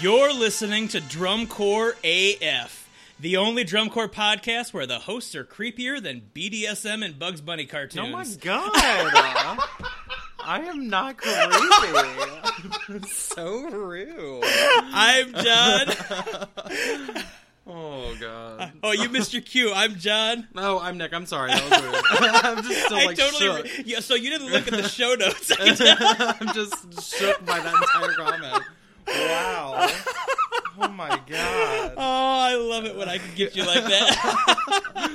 [0.00, 2.88] You're listening to Drumcore AF,
[3.18, 8.08] the only drumcore podcast where the hosts are creepier than BDSM and Bugs Bunny cartoons.
[8.08, 8.70] Oh my god!
[8.74, 9.56] Uh,
[10.42, 13.08] I am not creepy.
[13.08, 14.42] so rude.
[14.44, 15.86] I'm John.
[17.72, 18.72] Oh god.
[18.82, 19.70] Oh, you missed your cue.
[19.72, 20.48] I'm John.
[20.56, 21.14] No, I'm Nick.
[21.14, 21.52] I'm sorry.
[21.52, 21.94] That was rude.
[22.44, 23.68] I'm just still I like totally.
[23.68, 23.86] shook.
[23.86, 25.52] Yeah, so you didn't look at the show notes.
[25.56, 28.64] I'm just shook by that entire comment.
[30.80, 31.94] Oh my god.
[31.96, 32.02] Oh,
[32.42, 35.10] I love it when I can get you like that.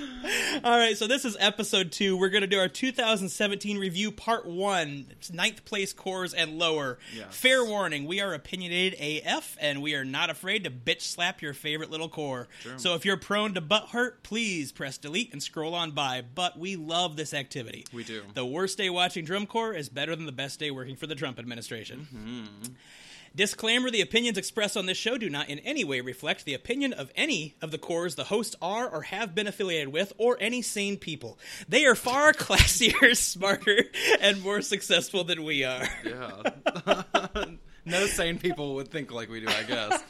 [0.64, 2.18] All right, so this is episode two.
[2.18, 6.98] We're going to do our 2017 review, part one, It's ninth place corps and lower.
[7.16, 7.28] Yes.
[7.36, 11.54] Fair warning, we are opinionated AF, and we are not afraid to bitch slap your
[11.54, 12.48] favorite little corps.
[12.62, 12.74] True.
[12.78, 16.22] So if you're prone to butt hurt, please press delete and scroll on by.
[16.34, 17.86] But we love this activity.
[17.94, 18.24] We do.
[18.34, 21.16] The worst day watching drum corps is better than the best day working for the
[21.16, 22.08] Trump administration.
[22.14, 22.74] Mm-hmm.
[23.36, 26.94] Disclaimer The opinions expressed on this show do not in any way reflect the opinion
[26.94, 30.62] of any of the corps the hosts are or have been affiliated with, or any
[30.62, 31.38] sane people.
[31.68, 33.86] They are far classier, smarter,
[34.22, 35.88] and more successful than we are.
[36.06, 37.04] Yeah.
[37.86, 40.04] no sane people would think like we do, I guess.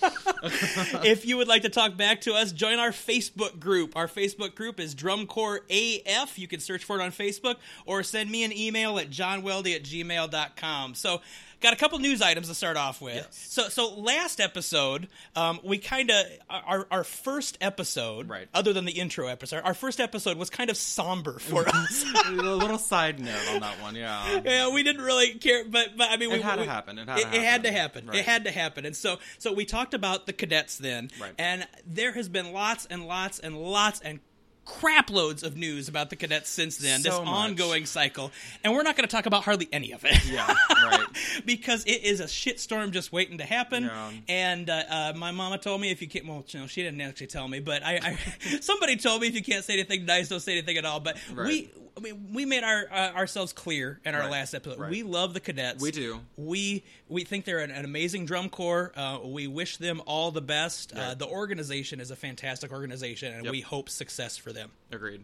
[1.06, 3.96] if you would like to talk back to us, join our Facebook group.
[3.96, 6.38] Our Facebook group is Drumcore AF.
[6.38, 9.84] You can search for it on Facebook or send me an email at johnweldy at
[9.84, 10.96] gmail.com.
[10.96, 11.22] So,
[11.66, 13.16] got a couple news items to start off with.
[13.16, 13.48] Yes.
[13.50, 18.48] So, so last episode, um, we kind of, our, our first episode, Right.
[18.54, 22.06] other than the intro episode, our first episode was kind of somber for us.
[22.28, 24.42] a little side note on that one, yeah.
[24.46, 26.98] yeah, we didn't really care, but but I mean, we It had to happen.
[27.00, 27.74] It had to it, had to happen.
[27.74, 28.08] happen.
[28.08, 28.18] Right.
[28.20, 28.86] It had to happen.
[28.86, 31.34] And so so we talked about the cadets then, Right.
[31.38, 34.20] and there has been lots and lots and lots and
[34.66, 37.02] crap loads of news about the cadets since then.
[37.04, 37.28] this much.
[37.28, 38.32] ongoing cycle,
[38.64, 40.26] and we're not going to talk about hardly any of it.
[40.30, 41.06] Yeah, right.
[41.46, 43.84] because it is a shitstorm just waiting to happen.
[43.86, 44.12] Yeah.
[44.28, 47.28] And uh, uh, my mama told me if you can't, well, no, she didn't actually
[47.28, 48.00] tell me, but I,
[48.42, 51.00] I somebody told me if you can't say anything nice, don't say anything at all.
[51.00, 51.48] But Right.
[51.48, 51.70] we.
[51.98, 54.32] I mean, we made our uh, ourselves clear in our Right.
[54.32, 54.78] last episode.
[54.78, 54.92] Right.
[54.92, 55.82] We love the cadets.
[55.82, 56.20] We do.
[56.36, 58.92] We we think they're an, an amazing drum corps.
[58.98, 60.92] Uh, we wish them all the best.
[60.94, 61.20] Uh, Right.
[61.20, 63.52] the organization is a fantastic organization, and Yep.
[63.54, 64.72] we hope success for them.
[64.92, 65.24] Agreed.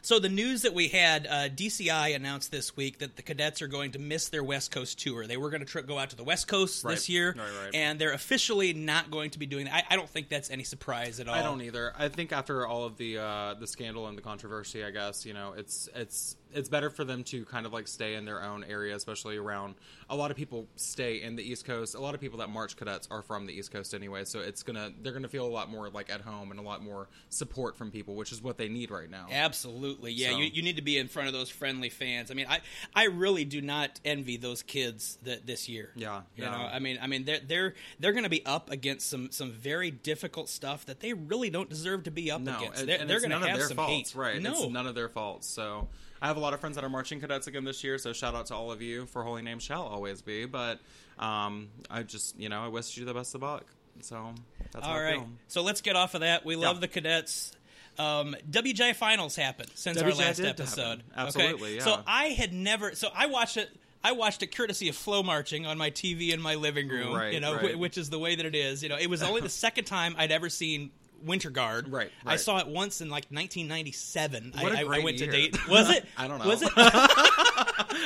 [0.00, 3.66] So the news that we had, uh, DCI announced this week that the cadets are
[3.66, 5.26] going to miss their West Coast tour.
[5.26, 6.92] They were going to tr- go out to the West Coast Right.
[6.94, 7.74] this year, Right, right.
[7.74, 9.74] and they're officially not going to be doing that.
[9.74, 11.34] I, I don't think that's any surprise at all.
[11.34, 11.92] I don't either.
[11.98, 15.34] I think after all of the uh, the scandal and the controversy, I guess you
[15.34, 18.64] know it's it's it's better for them to kind of like stay in their own
[18.64, 19.74] area, especially around.
[20.10, 21.94] A lot of people stay in the East Coast.
[21.94, 24.62] A lot of people that march cadets are from the East Coast anyway, so it's
[24.62, 27.76] gonna they're gonna feel a lot more like at home and a lot more support
[27.76, 29.26] from people, which is what they need right now.
[29.30, 30.30] Absolutely, yeah.
[30.30, 32.30] So- You, you need to be in front of those friendly fans.
[32.30, 32.60] I mean, I,
[32.94, 35.90] I really do not envy those kids that this year.
[35.96, 36.50] Yeah, you yeah.
[36.50, 39.52] know, I mean, I mean, they're they're they're going to be up against some some
[39.52, 42.80] very difficult stuff that they really don't deserve to be up No, against.
[42.80, 44.18] and, they're and they're it's going to none have of their some faults, hate.
[44.18, 44.42] right?
[44.42, 45.46] No, It's none of their faults.
[45.46, 45.88] So
[46.20, 47.98] I have a lot of friends that are marching cadets again this year.
[47.98, 49.06] So shout out to all of you.
[49.06, 50.46] For holy name shall always be.
[50.46, 50.80] But
[51.18, 53.64] um, I just you know I wish you the best of luck.
[54.00, 54.32] So
[54.72, 56.44] that's All right, so let's get off of that.
[56.44, 56.80] We love Yeah.
[56.80, 57.52] the cadets.
[57.98, 61.02] Um, WGI finals happened since our last episode.
[61.12, 61.12] happen.
[61.16, 61.20] okay?
[61.48, 61.82] Absolutely, yeah.
[61.82, 62.94] So I had never.
[62.94, 63.68] So I watched it.
[64.04, 67.12] I watched it courtesy of FloMarching on my TV in my living room.
[67.12, 67.74] Right, you know, right.
[67.74, 68.84] wh- which is the way that it is.
[68.84, 70.90] You know, it was only the second time I'd ever seen
[71.22, 71.88] Winter Guard.
[71.92, 74.52] Right, I saw it once in like 1997.
[74.60, 75.56] What I a I- I great went to date.
[75.68, 76.04] Was it?
[76.16, 76.46] I don't know.
[76.48, 76.72] Was it?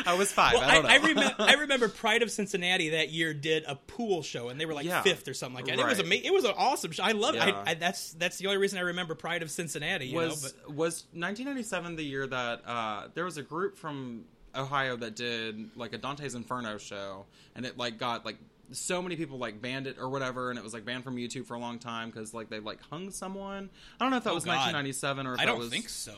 [0.04, 0.54] I was five.
[0.54, 0.88] Well, I don't know.
[0.88, 4.66] I, remember, I remember Pride of Cincinnati that year did a pool show, and they
[4.66, 5.02] were like Yeah.
[5.02, 5.78] fifth or something like that.
[5.78, 6.24] It was amazing.
[6.26, 7.02] It was an awesome show.
[7.02, 7.34] I love.
[7.34, 7.62] Yeah.
[7.66, 10.06] I, I, that's that's the only reason I remember Pride of Cincinnati.
[10.06, 14.24] You was know, was 1997 the year that uh, there was a group from
[14.54, 18.38] Ohio that did like a Dante's Inferno show, and it like got like
[18.76, 21.46] so many people like banned it or whatever, and it was like banned from YouTube
[21.46, 23.70] for a long time because like they like hung someone.
[24.00, 24.52] I don't know if that Oh, was God.
[24.52, 26.14] 1997 or if I that don't was, think so.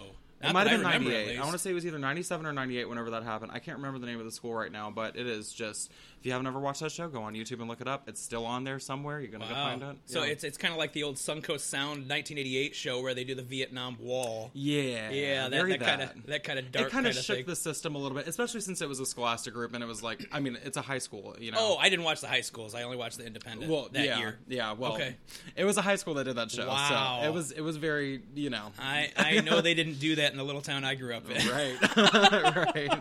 [0.48, 1.38] It might have been I 98.
[1.38, 3.52] I want to say it was either 97 or 98 whenever that happened.
[3.54, 6.26] I can't remember the name of the school right now, but it is just if
[6.26, 8.08] you haven't ever watched that show, go on YouTube and look it up.
[8.08, 9.20] It's still on there somewhere.
[9.20, 9.96] You're gonna go find it.
[10.06, 10.30] So Yeah.
[10.32, 13.42] it's it's kind of like the old Suncoast Sound 1988 show where they do the
[13.42, 14.50] Vietnam Wall.
[14.54, 17.46] yeah, Yeah, that kind of that kind of dark it kind of shook thing.
[17.46, 20.02] the system a little bit, especially since it was a scholastic group and it was
[20.02, 21.58] like, I mean, it's a high school, you know.
[21.60, 22.74] Oh, I didn't watch the high schools.
[22.74, 24.38] I only watched the independent well, that yeah, year.
[24.48, 24.72] yeah.
[24.72, 25.16] Well, Okay.
[25.56, 27.20] it was a high school that did that show, Wow.
[27.22, 30.33] so it was it was very, you know, I I know they didn't do that
[30.34, 31.76] in the little town I grew up in, right,
[32.74, 33.00] right,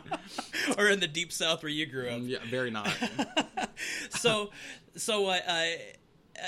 [0.77, 2.21] or in the deep south where you grew up.
[2.23, 2.87] yeah, very not.
[4.11, 4.51] so
[4.95, 5.65] so uh, uh,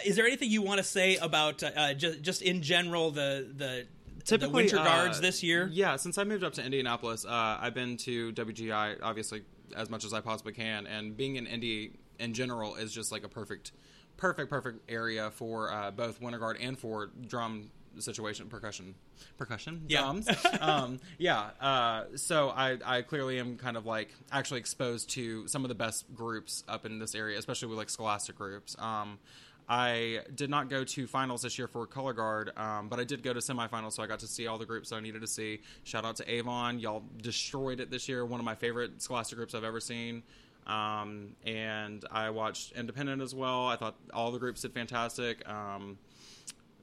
[0.06, 3.48] is there anything you want to say about uh, uh, just just in general the
[3.56, 5.68] the the winter uh, guards this year?
[5.74, 9.42] Yeah, since I moved up to Indianapolis, uh, I've been to WGI obviously
[9.76, 13.24] as much as I possibly can, and being in Indy in general is just like
[13.24, 13.72] a perfect
[14.18, 17.72] perfect, perfect area for uh, both winter guard and for drum
[18.02, 18.96] situation percussion
[19.38, 20.02] percussion Yeah.
[20.02, 20.28] drums
[20.62, 25.64] um yeah uh so i i clearly am kind of like actually exposed to some
[25.66, 29.20] of the best groups up in this area especially with like scholastic groups um
[29.68, 33.24] I did not go to finals this year for color guard, um, but I did
[33.24, 35.28] go to semifinals, so I got to see all the groups that I needed to
[35.28, 35.62] see.
[35.84, 38.24] Shout out to Avon, y'all destroyed it this year.
[38.28, 40.22] One of my favorite scholastic groups I've ever seen.
[40.68, 43.66] Um, and I watched Independent as well.
[43.66, 45.50] I thought all the groups did fantastic.
[45.50, 45.98] Um,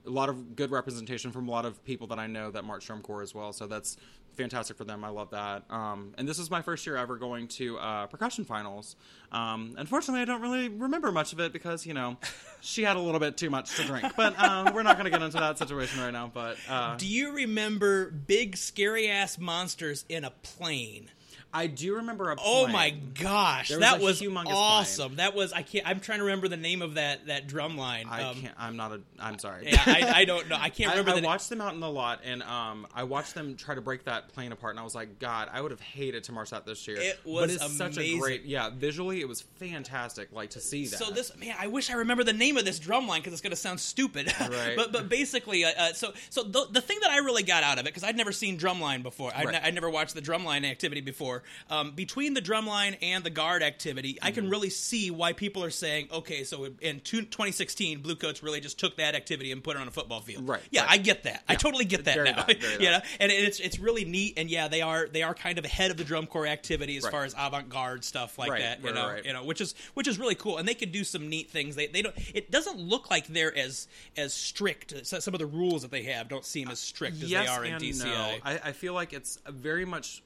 [0.06, 2.86] a lot of good representation from a lot of people that I know that march
[2.86, 3.52] drum corps as well.
[3.52, 3.96] So that's
[4.34, 5.04] fantastic for them.
[5.04, 5.64] I love that.
[5.70, 8.96] Um, and this is my first year ever going to uh, percussion finals.
[9.30, 12.16] Um, unfortunately, I don't really remember much of it because you know
[12.60, 14.12] she had a little bit too much to drink.
[14.16, 16.30] But um, we're not going to get into that situation right now.
[16.32, 21.10] But uh, Do you remember big scary ass monsters in a plane?
[21.54, 22.36] I do remember a.
[22.42, 24.56] Oh my gosh, was that was humongous plane.
[24.56, 25.16] awesome.
[25.16, 25.86] That was I can't.
[25.86, 28.06] I'm trying to remember the name of that that drum line.
[28.08, 28.54] I Um, can't.
[28.58, 29.00] I'm not a.
[29.18, 29.68] I'm sorry.
[29.70, 30.56] Yeah, I, I don't know.
[30.58, 31.28] I can't remember I the name.
[31.28, 34.32] watched them out in the lot, and um, I watched them try to break that
[34.32, 36.88] plane apart, and I was like, God, I would have hated to march that this
[36.88, 36.96] year.
[36.98, 38.70] It but was it's such a great, yeah.
[38.74, 40.32] Visually, it was fantastic.
[40.32, 40.98] Like to see that.
[40.98, 43.42] So this man, I wish I remember the name of this drum line because it's
[43.42, 44.32] going to sound stupid.
[44.52, 44.74] Right.
[44.76, 47.78] but but basically, uh, uh, so so the, the thing that I really got out
[47.78, 49.30] of it because I'd never seen drumline before.
[49.34, 49.52] I'd, Right.
[49.54, 51.41] ne- I'd never watched the drumline activity before.
[51.70, 54.34] Um, between the drumline and the guard activity, I Mm-hmm.
[54.40, 58.78] can really see why people are saying, okay, so in two, 2016, Bluecoats really just
[58.78, 60.48] took that activity and put it on a football field.
[60.48, 60.92] Right, Yeah, right.
[60.92, 61.42] I get that.
[61.48, 62.42] I totally get that Very now.
[62.44, 64.34] that, very you know, and it's it's really neat.
[64.38, 67.04] And yeah, they are they are kind of ahead of the drum corps activity as
[67.04, 67.10] Right.
[67.12, 68.82] far as avant garde stuff like Right, that.
[68.84, 69.24] You know, right.
[69.24, 71.76] you know, which is which is really cool, and they can do some neat things.
[71.76, 72.14] They they don't.
[72.34, 75.06] It doesn't look like they're as as strict.
[75.06, 77.52] So- Some of the rules that they have don't seem as strict as yes they
[77.52, 78.04] are in DCI.
[78.04, 78.36] no.
[78.44, 80.22] I, I feel like it's very much.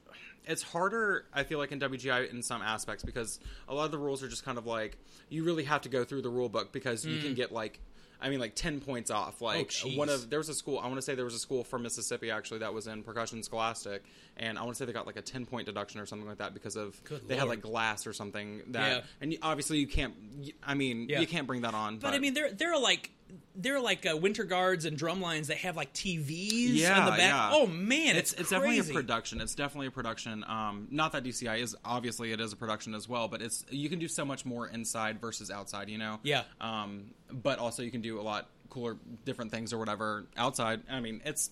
[0.46, 3.98] It's harder, I feel like, in WGI in some aspects because a lot of the
[3.98, 4.96] rules are just kind of like
[5.28, 7.80] you really have to go through the rule book because you can get like.
[8.18, 9.42] I mean, like ten points off.
[9.42, 9.92] Like Mm.
[9.94, 10.78] Oh, one of there was a school.
[10.78, 13.42] I want to say there was a school from Mississippi actually that was in percussion
[13.42, 14.04] scholastic,
[14.38, 16.38] and I want to say they got like a ten point deduction or something like
[16.38, 18.88] that because of Good they had like glass or something that.
[18.90, 19.02] Yeah.
[19.20, 20.14] And you, obviously you can't.
[20.66, 21.20] I mean, Yeah.
[21.20, 21.98] you can't bring that on.
[21.98, 23.10] But I mean, they're they're like
[23.54, 27.10] they're like uh, winter guards and drum lines that have like TVs Yeah, on the
[27.12, 27.20] back.
[27.20, 27.50] yeah.
[27.52, 29.40] Oh man, it's it's it's definitely a production.
[29.40, 30.44] It's definitely a production.
[30.46, 33.88] Um, not that DCI is obviously it is a production as well, but it's you
[33.88, 35.88] can do so much more inside versus outside.
[35.88, 36.20] You know.
[36.22, 36.42] Yeah.
[36.60, 40.82] Um, but also you can do a lot cooler, different things or whatever outside.
[40.90, 41.50] I mean, it's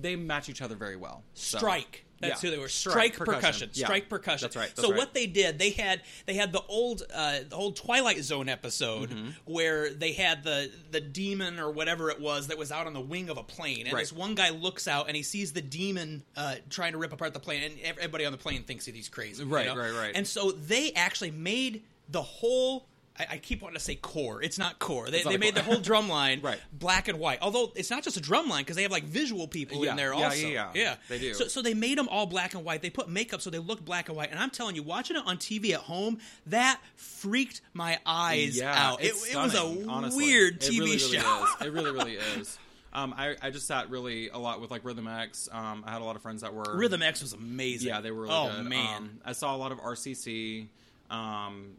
[0.00, 1.22] they match each other very well.
[1.34, 2.04] So- Strike.
[2.20, 2.50] That's Yeah.
[2.50, 2.68] who they were.
[2.68, 3.40] Strike Strike, percussion.
[3.40, 3.70] percussion.
[3.74, 3.86] Yeah.
[3.86, 4.44] Strike percussion.
[4.46, 4.98] That's right, that's so right.
[4.98, 9.10] what they did, they had they had the old uh, the old Twilight Zone episode
[9.10, 9.28] Mm-hmm.
[9.44, 13.00] where they had the the demon or whatever it was that was out on the
[13.00, 14.00] wing of a plane, and Right.
[14.00, 17.34] this one guy looks out and he sees the demon uh, trying to rip apart
[17.34, 19.42] the plane, and everybody on the plane thinks that he's crazy.
[19.44, 19.76] you Right, know?
[19.76, 20.12] right, right.
[20.14, 22.86] And so they actually made the whole.
[23.18, 24.42] I, I keep wanting to say core.
[24.42, 25.10] It's not core.
[25.10, 25.62] They, not they made core.
[25.64, 26.58] the whole drum line Right.
[26.72, 27.38] black and white.
[27.42, 29.96] Although it's not just a drum line because they have like visual people Yeah, in
[29.96, 30.46] there yeah, also.
[30.46, 30.94] yeah, yeah.
[31.08, 31.34] They do.
[31.34, 32.82] So, so they made them all black and white.
[32.82, 34.30] They put makeup so they look black and white.
[34.30, 38.72] And I'm telling you, watching it on TV at home, that freaked my eyes yeah,
[38.90, 39.00] out.
[39.02, 40.24] It, it's it was a honestly.
[40.24, 41.44] weird TV really, really show.
[41.60, 41.66] is.
[41.66, 42.58] It really, really is.
[42.92, 45.48] Um, I, I just sat really a lot with like Rhythm X.
[45.52, 47.88] Um, I had a lot of friends that were Rhythm X was amazing.
[47.88, 48.66] Yeah, they were really oh good.
[48.66, 48.96] man.
[48.96, 50.68] Um, I saw a lot of RCC.
[51.10, 51.72] Um,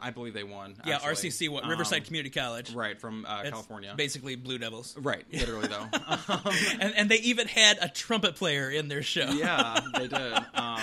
[0.00, 0.74] I believe they won.
[0.86, 1.30] yeah, actually.
[1.30, 2.72] RCC, what Um, Riverside Community College.
[2.74, 3.94] right from uh, California.
[3.96, 4.96] Basically, Blue Devils.
[4.98, 5.86] right, literally though.
[6.28, 6.40] um,
[6.80, 9.30] And, and they even had a trumpet player in their show.
[9.30, 10.34] yeah, they did.
[10.54, 10.80] Um,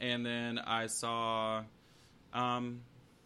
[0.00, 1.62] and then I saw.
[2.32, 2.80] Um,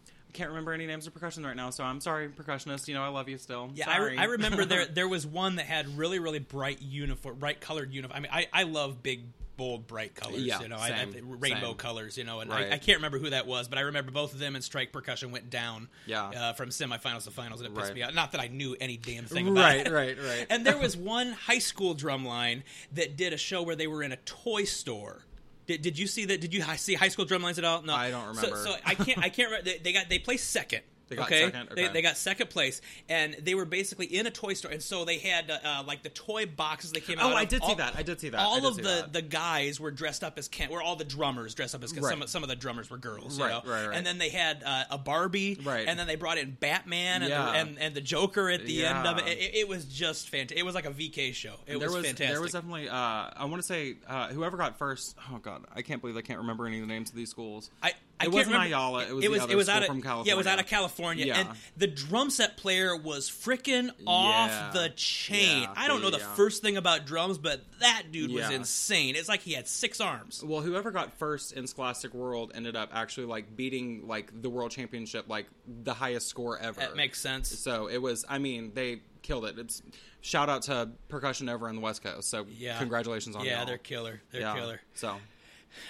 [0.09, 2.89] I can't remember any names of percussion right now, so I'm sorry, percussionist.
[2.89, 3.71] You know, I love you still.
[3.75, 4.19] Yeah, I, sorry.
[4.19, 8.17] I remember there there was one that had really really bright uniform, bright colored uniform.
[8.17, 9.25] I mean, I, I love big
[9.57, 10.43] bold bright colors.
[10.43, 11.75] Yeah, you know, I, I, rainbow same.
[11.77, 12.17] colors.
[12.19, 12.69] You know, and Right.
[12.73, 14.93] I, I can't remember who that was, but I remember both of them and Strike
[14.93, 15.89] Percussion went down.
[16.07, 16.29] Yeah.
[16.29, 17.95] uh, from semifinals to finals, and it pissed Right.
[17.97, 18.15] me out.
[18.15, 19.93] Not that I knew any damn thing about Right, it.
[19.93, 20.27] right, right.
[20.39, 20.47] Right.
[20.51, 24.03] and there was one high school drum line that did a show where they were
[24.03, 25.25] in a toy store.
[25.67, 26.41] Did, did you see that?
[26.41, 27.83] Did you see high school drum lines at all?
[27.83, 28.57] No, I don't remember.
[28.57, 29.19] So, I can't.
[29.19, 29.65] I can't.
[29.65, 30.09] They, they got.
[30.09, 30.83] They placed second.
[31.13, 31.41] They got okay?
[31.45, 31.69] second?
[31.75, 31.93] They, Okay.
[31.93, 35.19] they got second place, and they were basically in a toy store, and so they
[35.19, 37.27] had uh, uh, like the toy boxes they came out.
[37.27, 37.37] Oh, out.
[37.37, 37.49] I of.
[37.49, 37.97] did see that.
[37.97, 38.41] I did see that.
[38.41, 39.13] All of the that.
[39.13, 40.71] the guys were dressed up as Ken.
[40.71, 42.03] Were all the drummers dressed up as Ken?
[42.03, 42.11] Right.
[42.19, 43.71] Some, some of the drummers were girls, you Right, know?
[43.71, 43.97] right, right.
[43.97, 45.87] And then they had uh, a Barbie, Right.
[45.87, 47.45] And then they brought in Batman and, Yeah.
[47.45, 49.27] the, and and the Joker at the end of it.
[49.27, 49.33] Yeah.
[49.33, 50.59] It, it was just fantastic.
[50.59, 51.55] It was like a VK show.
[51.67, 52.29] It there was, was fantastic.
[52.29, 55.17] there was definitely uh, I want to say uh, whoever got first.
[55.31, 57.71] Oh god, I can't believe I can't remember any of the names of these schools.
[57.83, 57.93] I,
[58.23, 58.67] I It wasn't remember.
[58.69, 60.29] Ayala, it was the other was school out of from California.
[60.31, 61.39] yeah, it was out of California, Yeah.
[61.41, 64.71] and the drum set player was freaking off Yeah.
[64.73, 65.63] the chain.
[65.63, 69.17] Yeah, I don't know the first thing about drums, but that dude was insane.
[69.17, 70.43] It's like he had six arms.
[70.45, 74.71] Well, whoever got first in Scholastic World ended up actually like beating like the world
[74.71, 76.81] championship, like the highest score ever.
[76.81, 77.49] That makes sense.
[77.59, 78.25] So it was.
[78.29, 79.59] I mean, they killed it.
[79.59, 79.83] It's
[80.21, 82.29] shout out to percussion over in the West Coast.
[82.31, 82.79] So Yeah.
[82.79, 83.49] congratulations on that.
[83.49, 83.67] Yeah, y'all.
[83.67, 84.23] they're killer.
[84.31, 84.81] They're killer.
[84.95, 85.17] So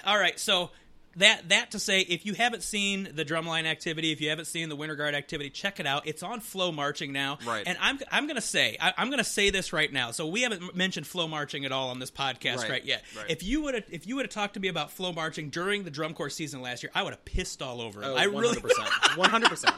[0.04, 0.70] All right, so
[1.16, 4.68] that that to say, if you haven't seen the drumline activity, if you haven't seen
[4.68, 6.06] the winter guard activity, check it out.
[6.06, 7.64] It's on FloMarching now, Right.
[7.66, 10.10] And I'm I'm gonna say I, I'm gonna say this right now.
[10.12, 13.02] So we haven't mentioned FloMarching at all on this podcast right, Right, yet.
[13.16, 13.26] right.
[13.28, 15.90] If you would have if you would have talked to me about FloMarching during the
[15.90, 18.06] drum corps season last year, I would have pissed all over it.
[18.06, 18.56] oh, I really.
[18.56, 19.16] 100%.
[19.18, 19.74] One hundred percent.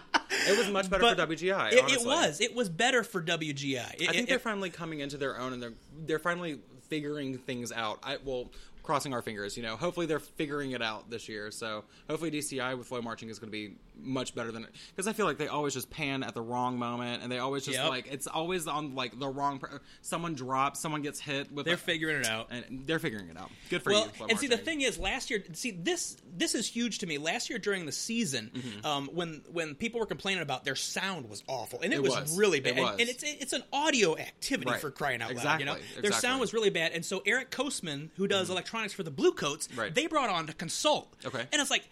[0.49, 1.73] It was much better But for WGI.
[1.73, 2.41] It, it was.
[2.41, 3.95] It was better for WGI.
[3.95, 5.73] It- I think it- they're finally coming into their own, and they're
[6.07, 7.99] they're finally figuring things out.
[8.03, 8.51] I well,
[8.85, 9.75] crossing our fingers, you know.
[9.77, 11.51] Hopefully, they're figuring it out this year.
[11.51, 15.27] So hopefully, DCI with FloMarching is going to be much better than because I feel
[15.27, 17.89] like they always just pan at the wrong moment, and they always just Yep.
[17.89, 19.63] like it's always on like the wrong.
[20.03, 21.65] Someone drops, someone gets hit with.
[21.67, 22.49] they're a- figuring it out.
[22.51, 23.51] and they're figuring it out.
[23.71, 24.11] Good for well, you.
[24.11, 27.19] Flow and see, the thing is, last year, see this this is huge to me.
[27.19, 28.87] Last year during the season, Mm-hmm.
[28.87, 32.15] um, when when people were complaining about their sound was awful, and it, It was,
[32.17, 32.37] was.
[32.39, 33.01] really bad, And- was.
[33.01, 34.81] and, it's it's an audio activity Right.
[34.81, 35.61] for crying out loud.
[35.61, 39.03] You know, their sound was really bad, and so Eric Kosman, who does electronics for
[39.03, 39.95] the Bluecoats, Right.
[39.95, 41.15] they brought on to consult.
[41.25, 41.47] Okay.
[41.53, 41.85] and it's like.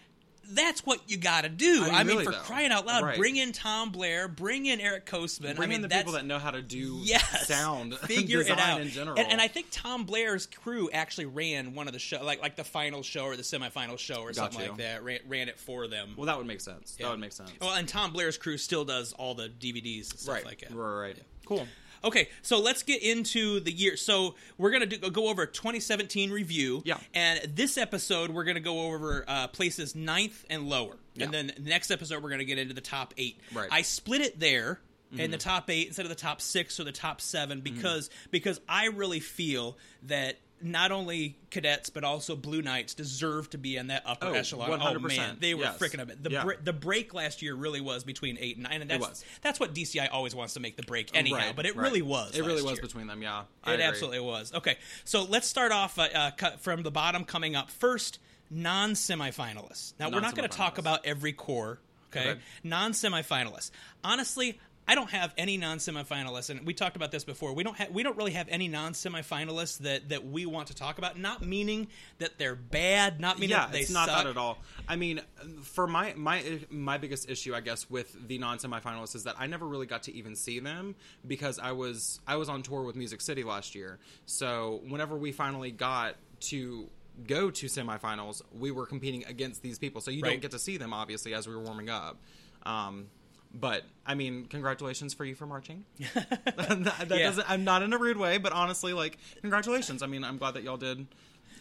[0.51, 1.83] That's what you got to do.
[1.85, 2.39] I I mean, mean, really, for though.
[2.39, 3.17] crying out loud, Right.
[3.19, 5.57] bring in Tom Blair, bring in Eric Kosman.
[5.57, 8.51] Bring I mean, in the people that know how to do yes, sound, figure it
[8.51, 9.19] out in general.
[9.19, 12.57] And, and I think Tom Blair's crew actually ran one of the show, like like
[12.57, 14.69] the final show or the semifinal show or something you.
[14.69, 15.05] like that.
[15.05, 16.15] Ran, ran it for them.
[16.17, 16.97] well, that would make sense.
[17.01, 17.53] That would make sense.
[17.61, 20.45] Well, and Tom Blair's crew still does all the DVDs and stuff right.
[20.45, 20.75] like that.
[20.75, 21.01] Right.
[21.03, 21.17] Right.
[21.47, 21.67] Cool.
[22.05, 23.97] Okay, so let's get into the year.
[23.97, 26.83] So we're gonna do, go over a 2017 review.
[26.85, 26.99] Yeah.
[27.15, 31.25] And this episode we're gonna go over uh, places ninth and lower, Yeah.
[31.27, 33.39] and then the next episode we're gonna get into the top eight.
[33.55, 33.69] Right.
[33.71, 34.81] I split it there
[35.15, 38.61] in the top eight instead of the top six or the top seven because because
[38.69, 40.39] I really feel that.
[40.63, 44.71] Not only cadets, but also Blue Knights deserve to be in that upper Oh, echelon.
[44.71, 45.03] Oh 100%.
[45.17, 45.79] man, they were Yes.
[45.79, 46.09] freaking up.
[46.23, 46.45] The Yeah.
[46.45, 49.25] bre- the break last year really was between eight and nine, and that's was.
[49.43, 51.37] that's what DCI always wants to make the break anyhow.
[51.37, 51.83] Right, but it right.
[51.85, 52.37] really was.
[52.37, 52.83] It really was year.
[52.83, 53.23] between them.
[53.23, 53.85] Yeah, I It agree.
[53.85, 54.53] absolutely was.
[54.55, 58.19] Okay, so let's start off uh, uh, cut from the bottom, coming up first.
[58.51, 59.95] Non semifinalists.
[59.99, 61.79] Now we're not going to talk about every corps.
[62.15, 62.41] Okay, Okay.
[62.63, 63.71] non semifinalists.
[64.05, 67.53] Honestly, I don't have any non semifinalists, and we talked about this before.
[67.55, 70.75] We don't have we don't really have any non semifinalists that that we want to
[70.75, 71.17] talk about.
[71.19, 71.87] Not meaning
[72.19, 73.21] that they're bad.
[73.21, 74.25] Not meaning yeah, that they it's not suck.
[74.25, 74.59] that at all.
[74.89, 75.21] I mean,
[75.63, 79.47] for my my my biggest issue, I guess, with the non semifinalists is that I
[79.47, 80.97] never really got to even see them
[81.27, 83.99] because I was I was on tour with Music City last year.
[84.27, 86.89] So whenever we finally got to
[87.29, 90.01] go to semifinals, we were competing against these people.
[90.01, 90.31] So you Right.
[90.31, 92.19] don't get to see them obviously as we were warming up.
[92.65, 93.07] Um,
[93.55, 95.85] but I mean, congratulations for you for marching.
[96.15, 97.19] that that Yeah.
[97.27, 97.51] doesn't.
[97.51, 100.03] I'm not in a rude way, but honestly, like, congratulations.
[100.03, 101.07] I mean, I'm glad that y'all did.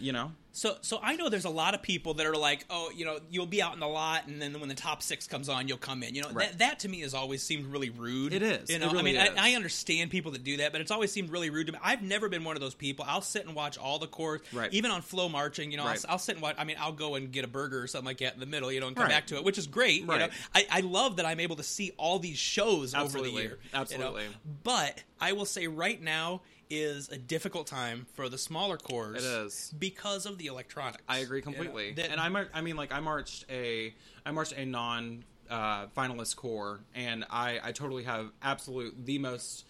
[0.01, 2.91] You know, So, so I know there's a lot of people that are like, oh,
[2.93, 5.48] you know, you'll be out in the lot, and then when the top six comes
[5.48, 6.13] on, you'll come in.
[6.15, 6.50] You know, Right.
[6.50, 8.34] that, that to me has always seemed really rude.
[8.34, 8.70] It is.
[8.70, 9.15] You know, I mean.
[9.17, 11.79] I, I understand people that do that, but it's always seemed really rude to me.
[11.81, 13.05] I've never been one of those people.
[13.08, 14.74] I'll sit and watch all the course, Right.
[14.74, 15.72] even on FloMarching.
[15.72, 16.03] You know, Right.
[16.05, 16.55] I'll, I'll sit and watch.
[16.58, 18.72] I mean, I'll go and get a burger or something like that in the middle,
[18.72, 19.12] you know, and come Right.
[19.12, 20.01] back to it, which is great.
[20.01, 23.05] You know, I, I love that I'm able to see all these shows over the
[23.20, 23.41] Absolutely.
[23.43, 23.60] year.
[23.63, 23.79] you know.
[23.81, 24.24] Absolutely.
[24.63, 29.13] But I will say right now is a difficult time for the smaller corps.
[29.13, 29.73] It is.
[29.77, 31.03] because of the electronics.
[31.07, 31.57] I agree you know.
[31.57, 31.91] completely.
[31.93, 33.93] That- and I, I mean, like, I marched a,
[34.25, 39.65] I marched a non uh, finalist corps, and I, I totally have absolute the most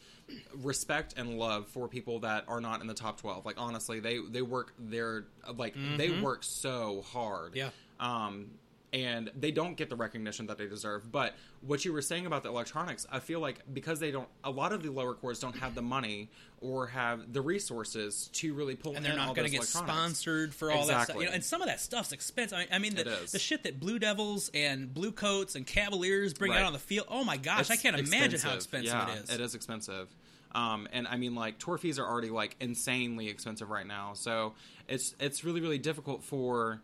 [0.62, 3.46] respect and love for people that are not in the top twelve.
[3.46, 7.54] Like, honestly, they they work their like they work so hard.
[7.54, 7.58] Mm-hmm.
[7.58, 7.70] Yeah.
[8.00, 8.52] Um,
[8.94, 11.12] and they don't get the recognition that they deserve.
[11.12, 14.52] But what you were saying about the electronics, I feel like because they don't, a
[14.52, 16.30] lot of the lower corps don't have the money
[16.60, 20.72] or have the resources to really pull and they're not going to get sponsored for
[20.72, 21.02] all that stuff.
[21.04, 21.24] Exactly.
[21.24, 22.58] You know, and some of that stuff's expensive.
[22.58, 26.52] I, I mean, the, the shit that Blue Devils and Blue Coats and Cavaliers bring
[26.52, 26.60] Right.
[26.60, 27.08] out on the field.
[27.10, 29.30] Oh my gosh, I can't imagine how expensive yeah, it is.
[29.30, 30.14] It is expensive.
[30.54, 34.16] Um, and I mean, like tour fees are already like insanely expensive right now.
[34.16, 34.54] So
[34.90, 36.82] it's it's really really difficult for.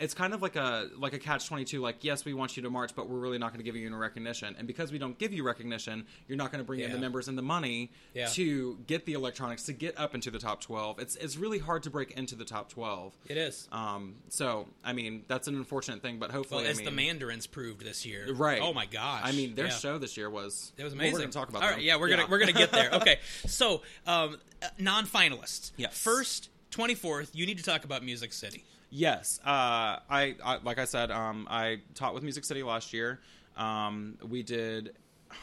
[0.00, 1.80] It's kind of like a like a catch twenty two.
[1.80, 3.86] Like yes, we want you to march, but we're really not going to give you
[3.86, 4.56] any recognition.
[4.58, 7.28] And because we don't give you recognition, you're not going to bring in the members
[7.28, 8.26] and the money Yeah.
[8.30, 10.98] to get the electronics to get up into the top twelve.
[10.98, 13.16] It's it's really hard to break into the top twelve.
[13.28, 13.68] It is.
[13.70, 17.46] Um, so I mean, that's an unfortunate thing, but well, hopefully, as I the Mandarins
[17.46, 18.60] proved this year, right?
[18.60, 19.20] Oh my gosh!
[19.22, 19.72] I mean, their Yeah.
[19.72, 21.12] show this year was It was well, amazing.
[21.12, 21.76] we're going to talk about All them.
[21.78, 22.90] right, yeah, we're gonna we're gonna get there.
[22.94, 25.72] Okay, so um, uh, non-finalists.
[25.76, 25.96] Yes.
[25.96, 27.30] First, twenty fourth.
[27.34, 28.64] You need to talk about Music City.
[28.90, 33.18] Yes, uh, I, I like I said, um, I taught with Music City last year.
[33.56, 34.94] Um, we did.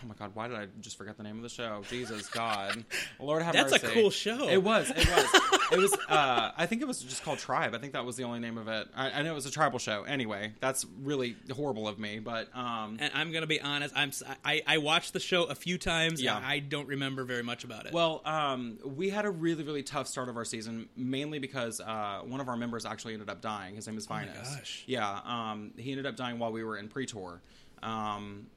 [0.04, 0.32] Oh my God!
[0.34, 1.84] Why did I just forget the name of the show?
[1.90, 2.84] Jesus God,
[3.20, 3.70] Lord have mercy.
[3.70, 4.48] That's a cool show.
[4.50, 4.90] It was.
[4.90, 5.42] It was.
[5.72, 5.98] it was.
[6.12, 7.74] Uh, I think it was just called Tribe.
[7.74, 8.88] I think that was the only name of it.
[8.94, 10.04] I, I know it was a tribal show.
[10.04, 12.20] Anyway, that's really horrible of me.
[12.20, 13.94] But um, And I'm gonna be honest.
[13.96, 14.12] I'm
[14.44, 16.22] I, I watched the show a few times.
[16.22, 16.36] Yeah.
[16.36, 17.94] And I don't remember very much about it.
[17.94, 22.22] Well, um, we had a really, really tough start of our season, mainly because uh,
[22.26, 23.76] one of our members actually ended up dying.
[23.76, 24.38] His name is Vinus.
[24.42, 24.84] Oh gosh.
[24.86, 27.42] Yeah, um, he ended up dying while we were in pre-tour,
[27.84, 28.48] um,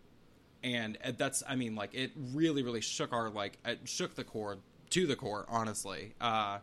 [0.65, 4.59] and that's, I mean, like it really, really shook our like it shook the corps
[4.91, 5.45] to the core.
[5.49, 6.59] Honestly, uh,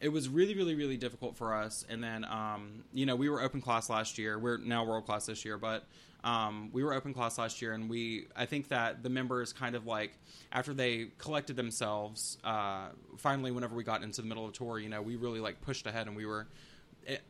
[0.00, 1.84] it was really, really, really difficult for us.
[1.88, 4.38] And then, um, you know, we were open class last year.
[4.38, 5.86] We're now world class this year, but
[6.22, 9.74] um, we were open class last year, and we I think that the members kind
[9.74, 10.12] of like
[10.52, 14.78] after they collected themselves, uh, finally, whenever we got into the middle of the tour,
[14.78, 16.46] you know, we really like pushed ahead, and we were.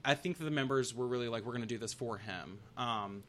[0.04, 2.58] I think the members were really like, we're going to do this for him.
[2.76, 3.22] Um,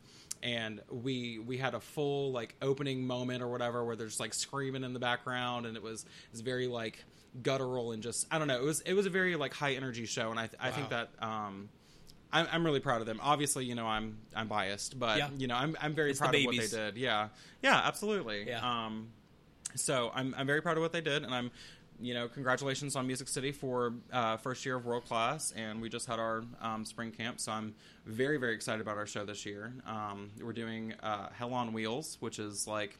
[0.43, 4.83] and we we had a full like opening moment or whatever where there's like screaming
[4.83, 7.03] in the background and it was it was very like
[7.43, 10.05] guttural and just I don't know it was it was a very like high energy
[10.05, 11.69] show and I I think that um
[12.33, 13.19] I'm, I'm really proud of them.
[13.21, 15.29] Obviously, you know I'm I'm biased, but Yeah.
[15.37, 16.95] you know I'm I'm very It's proud of what they did.
[16.97, 17.27] Yeah,
[17.61, 18.47] yeah, absolutely.
[18.47, 18.85] Yeah.
[18.85, 19.09] Um,
[19.75, 21.51] so I'm I'm very proud of what they did, and I'm
[22.01, 25.89] you know congratulations on Music City for uh, first year of world class, and we
[25.89, 29.45] just had our um, spring camp, so I'm very very excited about our show this
[29.45, 29.73] year.
[29.85, 32.97] Um, we're doing uh, Hell on Wheels, which is like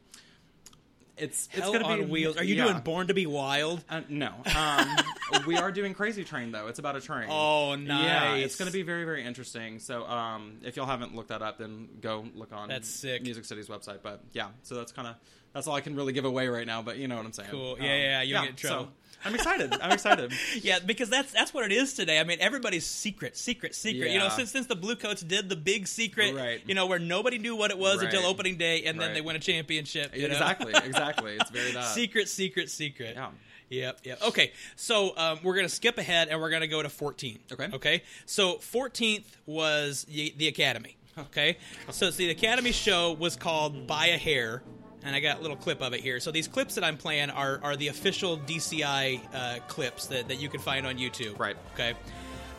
[1.18, 2.38] it's it's Hell gonna on be wheels.
[2.38, 2.66] Are you yeah.
[2.66, 3.84] doing Born to Be Wild?
[3.90, 4.96] Uh, no, um,
[5.46, 6.68] we are doing Crazy Train though.
[6.68, 7.28] It's about a train.
[7.30, 8.04] Oh, nice.
[8.04, 9.80] Yeah, it's going to be very, very interesting.
[9.80, 13.22] So, um, if y'all haven't looked that up, then go look on That's sick.
[13.22, 14.00] Music City's website.
[14.02, 15.16] But yeah, so that's kind of
[15.54, 16.82] that's all I can really give away right now.
[16.82, 17.50] But you know what I'm saying?
[17.52, 17.78] Cool.
[17.80, 18.88] Yeah, yeah, you don't get in so.
[19.24, 19.72] I'm excited.
[19.80, 20.34] I'm excited.
[20.64, 22.20] Yeah, because that's that's what it is today.
[22.20, 24.10] I mean, everybody's secret, secret, secret.
[24.12, 26.62] You know, since since the Bluecoats did the big secret, Right.
[26.66, 28.06] you know, where nobody knew what it was Right.
[28.12, 30.16] until opening day, and then they win a championship.
[30.16, 30.34] you know?
[30.34, 31.38] exactly, exactly.
[31.40, 31.86] It's very that.
[31.86, 33.14] secret, secret, secret.
[33.16, 33.30] Yeah.
[33.70, 34.22] Yep, yep.
[34.24, 37.40] Okay, so um, we're going to skip ahead and we're going to go to 14.
[37.54, 37.70] Okay.
[37.72, 38.04] Okay.
[38.26, 40.98] So 14th was the, the Academy.
[41.18, 41.58] Okay.
[41.90, 44.62] So see, the Academy show was called By a Hair,
[45.04, 46.20] and I got a little clip of it here.
[46.20, 50.42] So these clips that I'm playing are, are the official DCI uh, clips that, that
[50.42, 51.40] you can find on YouTube.
[51.40, 51.58] Right.
[51.74, 51.94] Okay.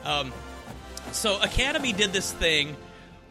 [0.05, 0.33] Um,
[1.12, 2.76] so Academy did this thing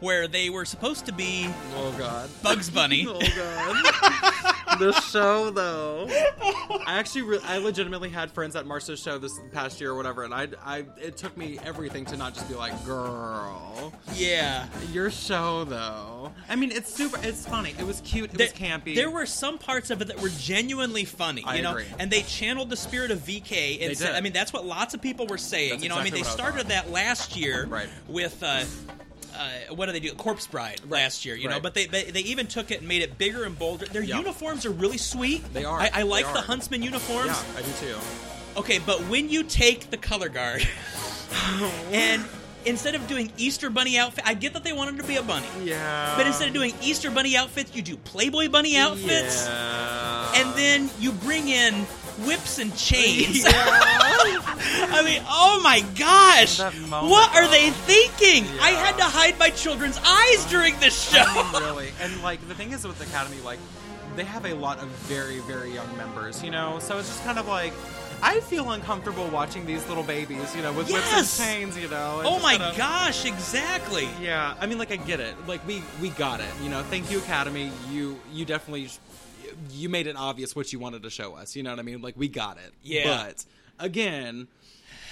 [0.00, 2.28] where they were supposed to be Oh God.
[2.42, 3.06] Bugs Bunny.
[3.08, 4.51] Oh God.
[4.78, 6.06] The show though.
[6.86, 10.24] I actually, re- I legitimately had friends at Marcia's show this past year or whatever,
[10.24, 13.92] and I, I, it took me everything to not just be like, girl.
[14.14, 14.66] yeah.
[14.92, 16.32] Your show, though.
[16.48, 17.18] I mean, it's super.
[17.22, 17.74] It's funny.
[17.78, 18.32] It was cute.
[18.32, 18.94] It There- was campy.
[18.94, 21.86] There were some parts of it that were genuinely funny, I you know, agree.
[21.98, 23.80] and they channeled the spirit of VK.
[23.80, 24.16] And They said, did.
[24.16, 25.70] I mean, that's what lots of people were saying.
[25.70, 27.88] That's you know, I mean, they I started that last year Right.
[28.08, 28.42] with.
[28.42, 28.64] Uh,
[29.36, 30.12] uh, what do they do?
[30.14, 31.60] Corpse Bride last year, you know.
[31.60, 33.86] But they, they they even took it and made it bigger and bolder.
[33.86, 34.18] Their Yeah.
[34.18, 35.42] uniforms are really sweet.
[35.52, 35.78] They are.
[35.80, 36.40] I, I like They the.
[36.42, 37.26] Huntsman uniforms.
[37.28, 37.96] Yeah, I do too.
[38.56, 40.66] Okay, but when you take the color guard
[41.92, 42.24] and
[42.64, 45.46] instead of doing Easter Bunny outfit, I get that they wanted to be a bunny,
[45.64, 46.14] Yeah.
[46.16, 49.46] but instead of doing Easter Bunny outfits, you do Playboy Bunny outfits.
[49.46, 50.32] Yeah.
[50.36, 51.86] and then you bring in
[52.26, 53.44] whips and chains.
[53.52, 53.52] Yeah.
[54.94, 56.58] I mean, oh my gosh!
[56.60, 58.44] What are they thinking?
[58.60, 61.24] I had to hide my children's eyes during this show.
[61.26, 61.90] I mean, really.
[62.00, 63.58] And like the thing is with the Academy, like
[64.16, 66.78] they have a lot of very, very young members, you know.
[66.80, 67.72] So it's just kind of like
[68.22, 71.16] I feel uncomfortable watching these little babies, you know, with Yes.
[71.16, 72.22] whips and chains, you know.
[72.24, 73.24] oh my kind of- gosh!
[73.24, 74.08] Exactly.
[74.20, 75.34] Yeah, I mean, like I get it.
[75.48, 76.46] Like we we got it.
[76.62, 77.70] You know, thank you, Academy.
[77.90, 78.88] You you definitely
[79.70, 81.56] you made it obvious what you wanted to show us.
[81.56, 82.00] You know what I mean?
[82.02, 82.72] Like we got it.
[82.82, 83.24] Yeah.
[83.26, 83.44] But
[83.78, 84.48] again,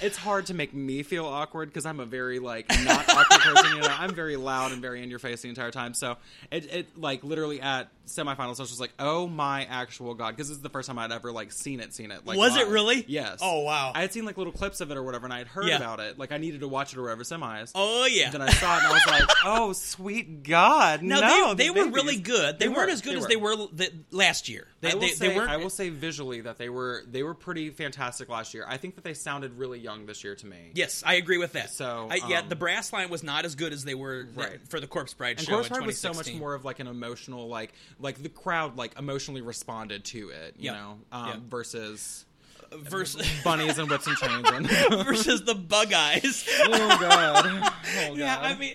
[0.00, 3.76] it's hard to make me feel awkward because I'm a very like not awkward person.
[3.76, 5.94] You know, I'm very loud and very in your face the entire time.
[5.94, 6.16] So
[6.50, 10.48] it it like literally at semifinals, I was just like, oh my actual god, because
[10.48, 12.26] this is the first time I'd ever like seen it, seen it.
[12.26, 13.04] Like, Was it really?
[13.08, 13.38] Yes.
[13.42, 13.92] Oh, wow.
[13.94, 15.76] I had seen like little clips of it or whatever, and I had heard Yeah.
[15.76, 16.18] about it.
[16.18, 17.72] Like I needed to watch it or whatever semis.
[17.74, 18.30] Oh yeah.
[18.30, 21.74] Then I saw it and I was like, "Oh, sweet God!" now no, they, they
[21.74, 22.58] these were really good.
[22.58, 24.66] They, weren't were, as good they as they were the, last year.
[24.80, 25.50] They, I will they, say, they weren't.
[25.50, 28.64] I will say visually that they were they were pretty fantastic last year.
[28.66, 30.70] I think that they sounded really young this year to me.
[30.74, 31.70] Yes, I agree with that.
[31.70, 34.58] So, I, yeah, um, the brass line was not as good as they were Right.
[34.68, 36.86] for the Corpse Bride And show Corpse Bride was so much more of like an
[36.86, 40.74] emotional, like like the crowd like emotionally responded to it, you Yep.
[40.74, 41.38] know, um, Yep.
[41.48, 42.24] versus
[42.72, 44.48] versus bunnies and whips and chains.
[44.50, 44.68] And
[45.04, 46.48] versus the bug eyes.
[46.64, 47.72] oh god,
[48.08, 48.74] oh yeah, I mean.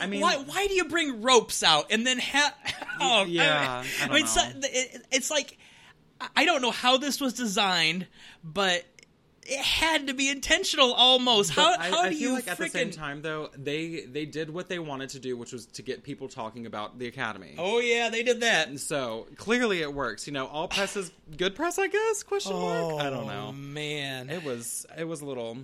[0.00, 2.54] I mean, why, why do you bring ropes out and then have?
[3.00, 4.60] Oh, yeah, I I mean, don't so- know.
[4.62, 5.58] it- it's like
[6.36, 8.06] I don't know how this was designed,
[8.44, 8.84] but
[9.50, 11.50] it had to be intentional almost.
[11.50, 14.26] How, I, how I do feel you like at the same time though they they
[14.26, 17.54] did what they wanted to do, which was to get people talking about the academy.
[17.58, 18.68] Oh yeah, they did that.
[18.68, 20.26] And So clearly it works.
[20.26, 22.22] You know, all press is good press, I guess.
[22.22, 23.00] Question mark.
[23.00, 23.52] I don't Oh, know.
[23.52, 24.30] man.
[24.30, 25.58] It was it was a little.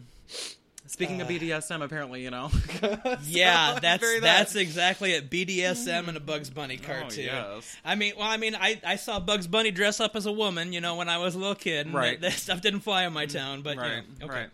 [0.86, 2.50] Speaking of BDSM, apparently, you know.
[3.24, 4.38] yeah, that's Very that.
[4.38, 5.30] that's exactly it.
[5.30, 7.24] BDSM and a Bugs Bunny Oh, cartoon.
[7.24, 7.76] yes.
[7.84, 10.72] I mean, well, I mean, I, I saw Bugs Bunny dress up as a woman,
[10.72, 11.86] you know, when I was a little kid.
[11.86, 12.20] And Right.
[12.20, 14.34] That, that stuff didn't fly in my town, but you Right, know, okay.
[14.34, 14.48] right.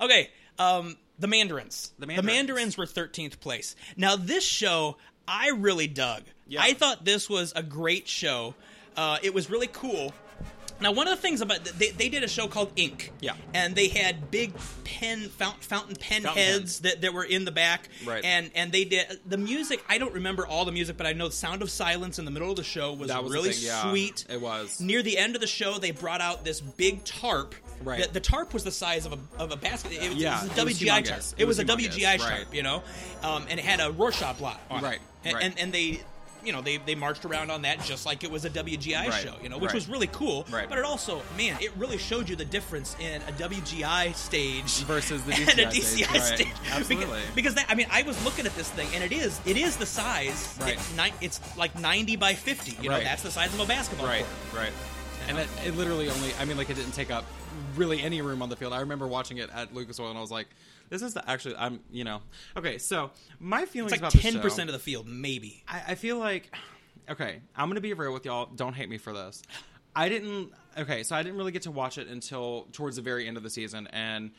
[0.00, 0.30] Okay.
[0.58, 1.92] Um, the Mandarins.
[1.98, 2.26] The The Mandarins.
[2.26, 3.74] Mandarins were 13th place.
[3.96, 6.22] Now this show, I really dug.
[6.46, 6.60] Yeah.
[6.62, 8.54] I thought this was a great show.
[8.96, 10.12] Uh, it was really cool.
[10.82, 13.34] Now, one of the things about they, they did a show called Ink, Yeah.
[13.54, 14.52] and they had big
[14.84, 18.24] pen fount, fountain pen Fountain heads that, that were in the back, Right.
[18.24, 19.82] And and they did the music.
[19.88, 22.30] I don't remember all the music, but I know the Sound of Silence in the
[22.30, 23.90] middle of the show was, was really thing, yeah.
[23.90, 24.24] sweet.
[24.28, 24.80] It was.
[24.80, 25.78] near the end of the show.
[25.78, 27.54] They brought out this big tarp.
[27.82, 28.04] Right.
[28.06, 29.92] The, the tarp was the size of a, of a basket.
[29.92, 31.22] It, was- Yeah, it was a WGI tarp.
[31.36, 32.20] It was a WGI right.
[32.20, 32.82] tarp, you know,
[33.22, 35.00] um, and it had a Rorschach blot on Right, it.
[35.24, 35.44] And, right.
[35.44, 36.00] and and they.
[36.44, 39.12] You know, they, they marched around on that just like it was a WGI Right,
[39.22, 39.74] show, you know, which right.
[39.74, 40.46] was really cool.
[40.50, 40.68] Right.
[40.68, 45.22] But it also, man, it really showed you the difference in a WGI stage Versus
[45.24, 46.22] the and a DCI DCI stage, right.
[46.22, 46.48] stage.
[46.70, 47.06] Absolutely.
[47.06, 49.56] Because, because that, I mean, I was looking at this thing, and it is it
[49.56, 50.56] is the size.
[50.60, 50.74] Right.
[50.74, 52.76] It's, ni- it's like ninety by fifty.
[52.82, 54.62] You know, that's the size of a basketball Right, court.
[54.64, 54.72] right.
[55.28, 57.24] And it, it literally only, I mean, like, it didn't take up
[57.76, 58.72] really any room on the field.
[58.72, 60.48] I remember watching it at Lucas Oil, and I was like,
[60.92, 62.20] this is the, actually, I'm, you know.
[62.54, 65.64] Okay, so my feelings It's like about ten percent of the field, maybe.
[65.66, 66.54] I, I feel like,
[67.08, 68.50] okay, I'm going to be real with y'all.
[68.54, 69.42] Don't hate me for this.
[69.96, 73.26] I didn't, okay, so I didn't really get to watch it until towards the very
[73.26, 74.32] end of the season, and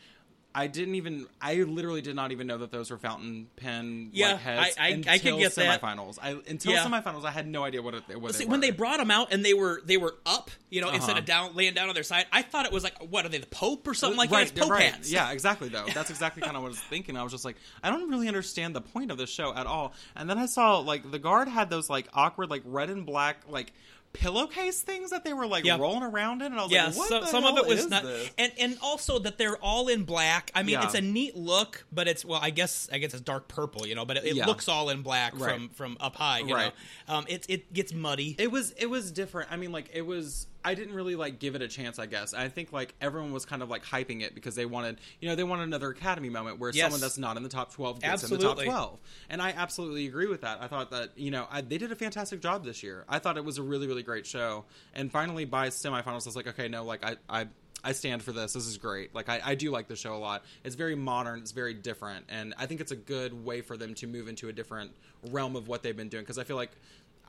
[0.56, 1.26] I didn't even.
[1.40, 4.82] I literally did not even know that those were fountain pen Yeah, like heads I-
[4.82, 5.80] I- I until could get that.
[5.82, 6.18] semifinals.
[6.22, 6.84] I until Yeah.
[6.84, 8.40] semifinals, I had no idea what it was.
[8.44, 11.18] When they brought them out and they were they were up, you know, instead Uh-huh.
[11.18, 13.38] of down laying down on their side, I thought it was like what are they
[13.38, 14.52] the Pope or something like right, that?
[14.56, 14.92] It's Pope right.
[14.92, 15.10] hats.
[15.10, 15.68] Yeah, exactly.
[15.70, 17.16] Though that's exactly kind of what I was thinking.
[17.16, 19.92] I was just like, I don't really understand the point of this show at all.
[20.14, 23.38] And then I saw like the guard had those like awkward like red and black
[23.48, 23.72] like
[24.14, 25.76] pillowcase things that they were like Yeah.
[25.76, 27.68] rolling around in, and I was Yeah, like, what so, the some of hell it
[27.68, 28.30] was is not, this?
[28.38, 30.50] and and also that they're all in black.
[30.54, 30.84] I mean, Yeah.
[30.84, 33.94] it's a neat look, but it's well, I guess I guess it's dark purple, you
[33.94, 34.46] know, but it, it Yeah.
[34.46, 35.52] looks all in black Right.
[35.54, 36.72] from from up high, you Right.
[37.08, 37.14] know.
[37.16, 38.34] Um, it it gets muddy.
[38.38, 39.52] It was it was different.
[39.52, 40.46] I mean, like it was.
[40.64, 41.98] I didn't really like give it a chance.
[41.98, 44.98] I guess I think like everyone was kind of like hyping it because they wanted,
[45.20, 46.84] you know, they wanted another Academy moment where Yes.
[46.84, 48.98] someone that's not in the top twelve gets in the top twelve.
[49.28, 50.58] And I absolutely agree with that.
[50.62, 53.04] I thought that you know I, they did a fantastic job this year.
[53.08, 54.64] I thought it was a really really great show.
[54.94, 57.46] And finally by semifinals, I was like, okay, no, like I I.
[57.86, 58.54] I stand for this.
[58.54, 59.14] This is great.
[59.14, 60.42] Like I, I do like the show a lot.
[60.64, 61.40] It's very modern.
[61.40, 64.48] It's very different, and I think it's a good way for them to move into
[64.48, 64.92] a different
[65.30, 66.22] realm of what they've been doing.
[66.22, 66.70] Because I feel like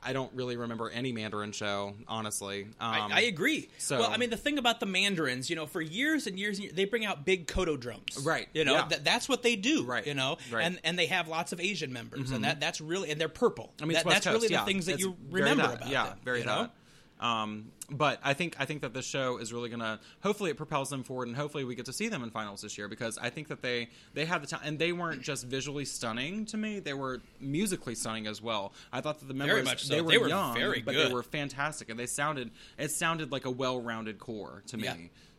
[0.06, 2.62] I don't really remember any Mandarin show, honestly.
[2.62, 3.68] Um, I, I agree.
[3.78, 6.58] so- well, I mean, the thing about the Mandarins, you know, for years and years,
[6.58, 8.86] and years they bring out big koto drums, Right, You know, yeah.
[8.88, 10.64] that, that's what they do, Right, You know, right.
[10.64, 13.72] and and they have lots of Asian members, and that that's really and they're purple.
[13.82, 14.60] I mean, that, that's Coast, really yeah.
[14.60, 16.62] the things that It's you remember that, about Yeah, them, very you know?
[16.62, 16.70] that.
[17.20, 20.00] Um, but I think I think that the show is really gonna.
[20.22, 22.76] Hopefully, it propels them forward, and hopefully, we get to see them in finals this
[22.76, 25.84] year because I think that they they had the time, and they weren't just visually
[25.84, 28.72] stunning to me; they were musically stunning as well.
[28.92, 29.94] I thought that the members much so.
[29.94, 33.32] they were, They were young, very but they were fantastic, and they sounded it sounded
[33.32, 34.84] like a well-rounded corps to me.
[34.84, 34.94] Yeah.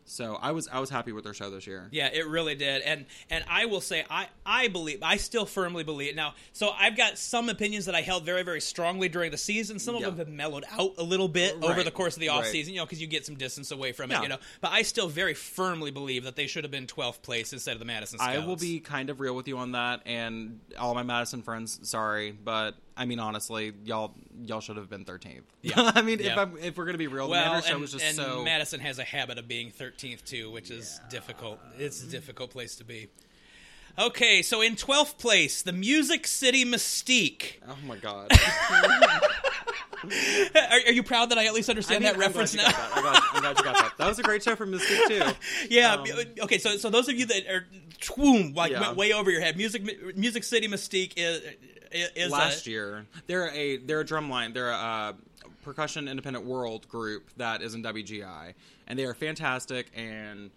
[0.10, 1.90] So I was I was happy with their show this year.
[1.92, 5.84] Yeah, it really did, and and I will say I I believe I still firmly
[5.84, 6.34] believe now.
[6.54, 9.80] So I've got some opinions that I held very very strongly during the season.
[9.80, 10.08] Some of Yeah.
[10.08, 12.38] them have mellowed out a little bit uh, over the course of the right.
[12.38, 14.38] off season, you know, because you get some distance away from it, you know.
[14.62, 17.80] But I still very firmly believe that they should have been 12th place instead of
[17.80, 18.20] the Madison.
[18.20, 18.38] Scouts.
[18.38, 21.80] I will be kind of real with you on that, and all my Madison friends,
[21.84, 25.46] sorry, but I mean honestly, y'all y'all should have been thirteenth.
[25.62, 25.74] Yeah.
[25.96, 28.44] I mean if I'm, if we're gonna be real, well, and, was just and so
[28.44, 31.60] Madison has a habit of being 13th too, which is difficult.
[31.78, 33.08] It's a difficult place to be.
[34.00, 37.54] Okay, so in 12th place, the Music City Mystique.
[37.68, 38.32] Oh my god!
[40.04, 42.64] Are, are you proud that I at least understand I that I'm reference now?
[42.64, 42.92] that.
[42.94, 43.98] I'm glad, I'm glad you got that.
[43.98, 45.68] That was a great show from Mystique too.
[45.70, 45.94] Yeah.
[45.94, 46.06] Um,
[46.42, 46.60] okay.
[46.60, 47.66] So, so those of you that are
[48.00, 48.82] swoom like Yeah.
[48.82, 51.42] went way over your head, music, Music City Mystique is
[51.92, 54.54] is Last a, year, they're a they're a drumline.
[54.54, 55.14] They're a uh,
[55.64, 58.54] percussion independent world group that is in WGI,
[58.88, 60.52] and they are fantastic and.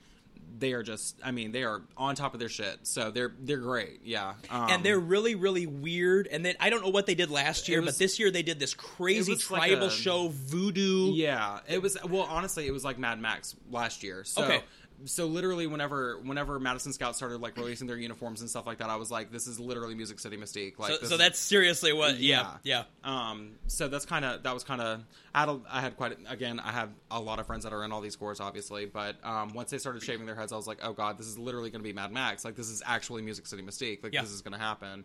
[0.59, 2.81] They are just, I mean, they are on top of their shit.
[2.83, 4.35] So they're they're great, yeah.
[4.51, 6.27] Um, and they're really, really weird.
[6.27, 8.43] And then I don't know what they did last year, was- but this year they
[8.43, 11.13] did this crazy was like tribal a- show, Voodoo.
[11.13, 11.97] Yeah, it was.
[12.05, 14.25] Well, honestly, it was like Mad Max last year.
[14.25, 14.61] So Okay.
[15.05, 18.91] So literally whenever whenever Madison Scouts started like releasing their uniforms and stuff like that,
[18.91, 20.79] I was like, this is literally Music City Mystique.
[20.79, 22.19] Like, So, so is- that's seriously what.
[22.19, 22.85] Yeah, yeah.
[23.05, 25.03] Um, so that's kind of that was kind of
[25.35, 27.73] I had, a- I had quite a- again I have a lot of friends that
[27.73, 30.57] are in all these scores obviously, but um, once they started shaving their heads, I
[30.57, 32.45] was like, oh god, this is literally going to be Mad Max.
[32.45, 34.03] Like this is actually Music City Mystique.
[34.03, 34.23] Like Yeah.
[34.23, 35.05] this is going to happen.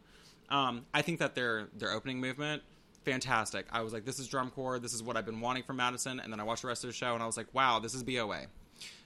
[0.50, 2.62] Um, I think that their their opening movement.
[3.04, 3.68] Fantastic.
[3.72, 4.80] I was like, this is drum corps.
[4.80, 6.20] This is what I've been wanting from Madison.
[6.20, 7.94] And then I watched the rest of the show and I was like, wow, this
[7.94, 8.48] is BOA.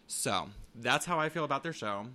[0.10, 2.08] So that's how I feel about their show.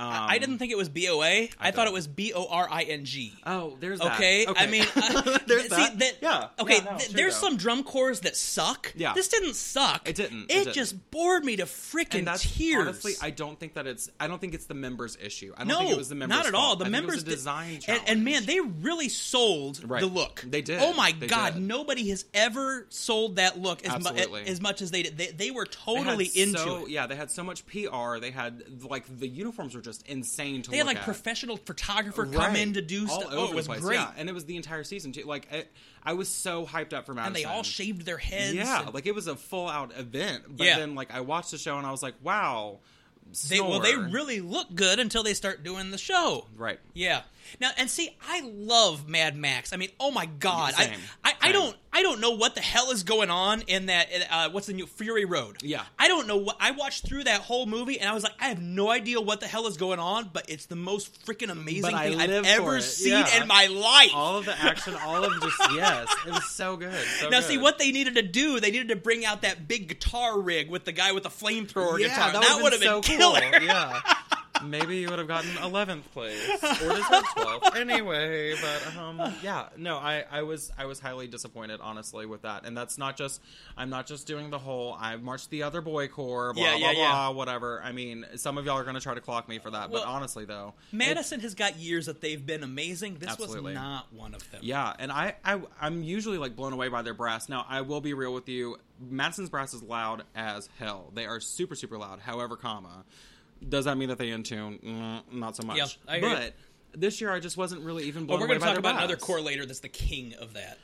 [0.00, 1.50] Um, I didn't think it was B O A.
[1.58, 3.34] I thought it was B O R I N G.
[3.46, 4.14] Oh, there's that.
[4.14, 6.14] Okay, I mean, uh, there's see, that.
[6.22, 6.48] yeah.
[6.58, 7.48] Okay, Yeah, no, th- true, there's though.
[7.48, 8.92] some drum corps that suck.
[8.96, 9.12] Yeah.
[9.12, 10.08] this didn't suck.
[10.08, 10.44] It didn't.
[10.44, 10.74] It It, didn't.
[10.74, 12.80] just bored me to freaking and that's tears.
[12.86, 14.10] honestly, I don't think that it's.
[14.18, 15.52] I don't think it's the members' issue.
[15.56, 16.38] I don't no, think it was the members.
[16.38, 16.60] not at all.
[16.68, 16.78] fault.
[16.78, 18.04] The I think members it was a design and, challenge.
[18.08, 20.00] and man, they really sold Right.
[20.00, 20.42] the look.
[20.46, 20.80] They did.
[20.80, 21.62] Oh my They god, did.
[21.62, 25.18] nobody has ever sold that look as, mu- as much as they did.
[25.18, 26.90] They, they were They totally into so, it.
[26.90, 28.18] Yeah, they had so much PR.
[28.18, 31.04] They had like the uniforms were just insane to They had like at.
[31.04, 33.32] professional photographer come in to do All stuff.
[33.34, 33.96] Oh, it was place, great.
[33.96, 34.10] Yeah.
[34.16, 35.24] and it was the entire season too.
[35.24, 35.70] Like it,
[36.02, 37.26] I was so hyped up for Madison.
[37.28, 38.54] and they all shaved their heads.
[38.54, 40.44] Yeah, and- like it was a full out event.
[40.48, 40.78] But Yeah.
[40.78, 42.78] then like I watched the show and I was like, wow.
[43.48, 46.46] they, well, they really look good until they start doing the show.
[46.56, 46.80] right.
[46.94, 47.22] Yeah.
[47.60, 49.72] Now and see, I love Mad Max.
[49.72, 51.00] I mean, oh my god, I, Same.
[51.24, 51.52] I, I Same.
[51.52, 54.08] don't I don't know what the hell is going on in that.
[54.30, 55.56] Uh, what's the new Fury Road?
[55.62, 55.82] Yeah.
[55.98, 58.46] I don't know what I watched through that whole movie and I was like, I
[58.48, 61.90] have no idea what the hell is going on, but it's the most freaking amazing
[61.90, 63.42] But thing I've ever seen Yeah.
[63.42, 64.10] in my life.
[64.14, 66.94] All of the action, all of just yes, it was so good.
[67.20, 67.48] So now, good.
[67.48, 68.60] see what they needed to do.
[68.60, 71.98] They needed to bring out that big guitar rig with the guy with the flamethrower
[71.98, 72.32] Yeah, guitar.
[72.32, 73.40] that, That, would have been, so killer.
[73.40, 73.62] Cool.
[73.62, 74.00] Yeah.
[74.64, 77.76] Maybe you would have gotten 11th place or deserved 12th.
[77.76, 82.64] Anyway, but um, yeah, no, I, I was I was highly disappointed, honestly, with that.
[82.66, 83.40] And that's not just
[83.76, 86.90] I'm not just doing the whole I marched the other boy corps, blah Yeah, blah
[86.90, 87.10] yeah, yeah.
[87.12, 87.80] blah, whatever.
[87.82, 90.02] I mean, some of y'all are going to try to clock me for that, Well,
[90.02, 93.18] but honestly, though, Madison has got years that they've been amazing.
[93.18, 93.62] This Absolutely.
[93.72, 94.60] was not one of them.
[94.62, 97.48] Yeah, and I, I I'm usually like blown away by their brass.
[97.48, 98.76] Now I will be real with you.
[99.00, 101.10] Madison's brass is loud as hell.
[101.14, 102.20] They are super super loud.
[102.20, 103.04] However, comma
[103.68, 104.78] does that mean that they in tune?
[104.84, 105.76] Mm, not so much.
[105.78, 106.30] Yeah, I agree.
[106.34, 106.54] but
[106.92, 108.74] this year I just wasn't really even Well, blown we're away going to by talk
[108.74, 109.04] their about brass.
[109.04, 110.78] another corps later that's the king of that.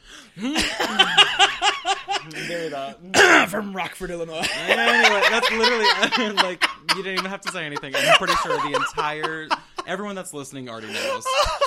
[2.30, 3.48] Very that.
[3.48, 4.46] From Rockford, Illinois.
[4.56, 7.94] anyway, that's literally like you didn't even have to say anything.
[7.96, 9.48] I'm pretty sure the entire
[9.86, 11.24] everyone that's listening already knows.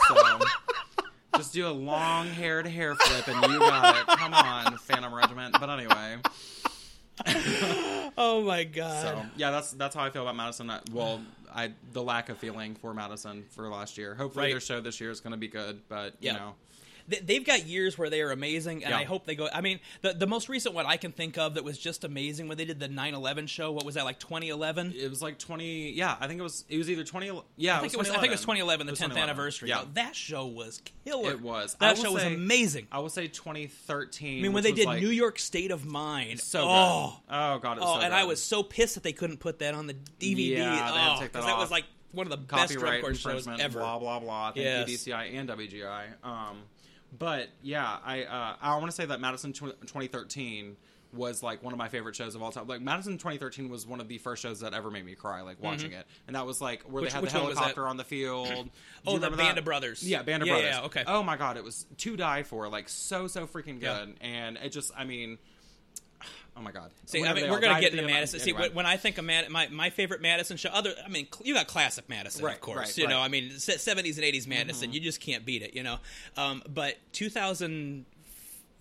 [0.07, 0.39] So
[1.37, 4.17] just do a long-haired hair flip and you got it.
[4.17, 5.55] Come on, Phantom Regiment.
[5.59, 6.17] But anyway.
[8.17, 9.01] oh my god.
[9.01, 10.69] So yeah, that's that's how I feel about Madison.
[10.69, 11.21] I- Well,
[11.53, 14.15] I the lack of feeling for Madison for last year.
[14.15, 14.51] Hopefully Right.
[14.53, 16.55] their show this year is going to be good, but you know,
[17.09, 18.97] They've got years where they are amazing, and Yeah.
[18.99, 19.49] I hope they go.
[19.53, 22.47] I mean, the the most recent one I can think of that was just amazing
[22.47, 23.71] when they did the 9/11 show.
[23.71, 24.93] What was that like 2011?
[24.95, 25.91] it was like twenty.
[25.91, 26.65] Yeah, I think it was.
[26.69, 27.27] It was either twenty.
[27.57, 28.09] Yeah, I think it was.
[28.09, 29.29] I think it was 2011, the It was 10th 2011.
[29.29, 29.69] anniversary.
[29.69, 31.31] Yeah, that show was killer.
[31.31, 31.75] It was.
[31.79, 32.87] That show was amazing.
[32.91, 34.39] I will say twenty thirteen.
[34.39, 36.39] I mean, when they did New York State of Mind.
[36.39, 37.35] so oh, good.
[37.35, 38.17] oh god, it was oh, so and good.
[38.17, 40.49] I was so pissed that they couldn't put that on the DVD.
[40.49, 42.83] Yeah, they had to oh, take that that was like one of the best drum
[42.85, 43.79] copyright corps shows ever.
[43.79, 44.51] Blah blah blah.
[44.51, 44.89] Thank Yes.
[44.89, 46.05] you DCI and WGI.
[46.23, 46.63] Um,
[47.17, 50.75] but yeah, I uh, I want to say that Madison tw- 2013
[51.11, 52.67] was like one of my favorite shows of all time.
[52.67, 55.61] Like Madison 2013 was one of the first shows that ever made me cry, like
[55.61, 56.05] watching it.
[56.27, 57.21] And that was like where Mm-hmm.
[57.21, 57.61] Which- they had the one was that?
[57.61, 58.69] helicopter on the field.
[59.07, 59.57] Oh, the Band that?
[59.57, 60.07] of Brothers.
[60.07, 60.71] Yeah, Band of Yeah, Brothers.
[60.75, 61.03] yeah, okay.
[61.07, 62.67] Oh my god, it was to die for.
[62.69, 64.15] Like so so freaking good.
[64.21, 64.27] Yeah.
[64.27, 65.37] And it just, I mean.
[66.59, 66.91] Oh my god!
[67.05, 68.41] See, I mean, we're gonna get into Madison.
[68.41, 68.69] See, anyway.
[68.73, 71.67] when- I think of Mad, my my favorite Madison show, other, I mean, you got
[71.67, 72.77] classic Madison, Right, of course.
[72.77, 73.31] right, you know, right.
[73.31, 73.47] Mm-hmm.
[73.47, 75.73] I mean, seventies and eighties Madison, you just can't beat it.
[75.73, 75.99] You know,
[76.35, 78.05] um, but two thousand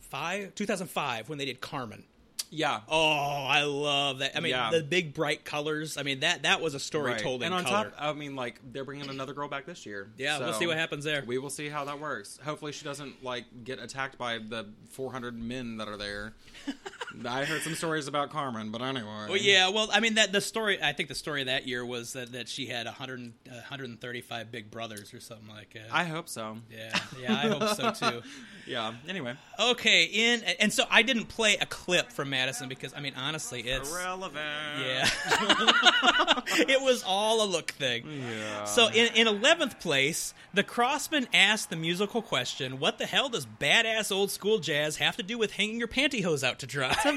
[0.00, 2.02] five, two thousand five, when they did Carmen.
[2.50, 4.34] yeah, Oh, I love that.
[4.36, 4.70] I mean, Yeah.
[4.70, 5.98] the big bright colors.
[5.98, 7.20] I mean, that that was a story Right.
[7.20, 7.90] told in and on color.
[7.90, 10.08] top, I mean, like they're bringing another girl back this year.
[10.16, 11.22] Yeah, so we'll see what happens there.
[11.26, 12.38] We will see how that works.
[12.42, 16.32] Hopefully, she doesn't like get attacked by the 400 men that are there.
[17.26, 19.26] I heard some stories about Carmen, but anyway.
[19.28, 20.82] Well, yeah, well, I mean that the story.
[20.82, 25.14] I think the story that year was that, that she had 100, 135 big brothers
[25.14, 25.86] or something like that.
[25.92, 26.58] I hope so.
[26.70, 28.22] yeah, yeah, I hope so too.
[28.66, 28.92] Yeah.
[29.08, 33.14] Anyway, Okay, in and so I didn't play a clip from Madison because I mean
[33.16, 34.36] honestly, it's irrelevant.
[34.78, 35.08] yeah,
[36.68, 38.04] it was all a look thing.
[38.06, 38.64] Yeah.
[38.64, 43.46] So in in eleventh place, the Crossmen asked the musical question: "What the hell does
[43.46, 46.94] badass old school jazz have to do with hanging your pantyhose out to dry?"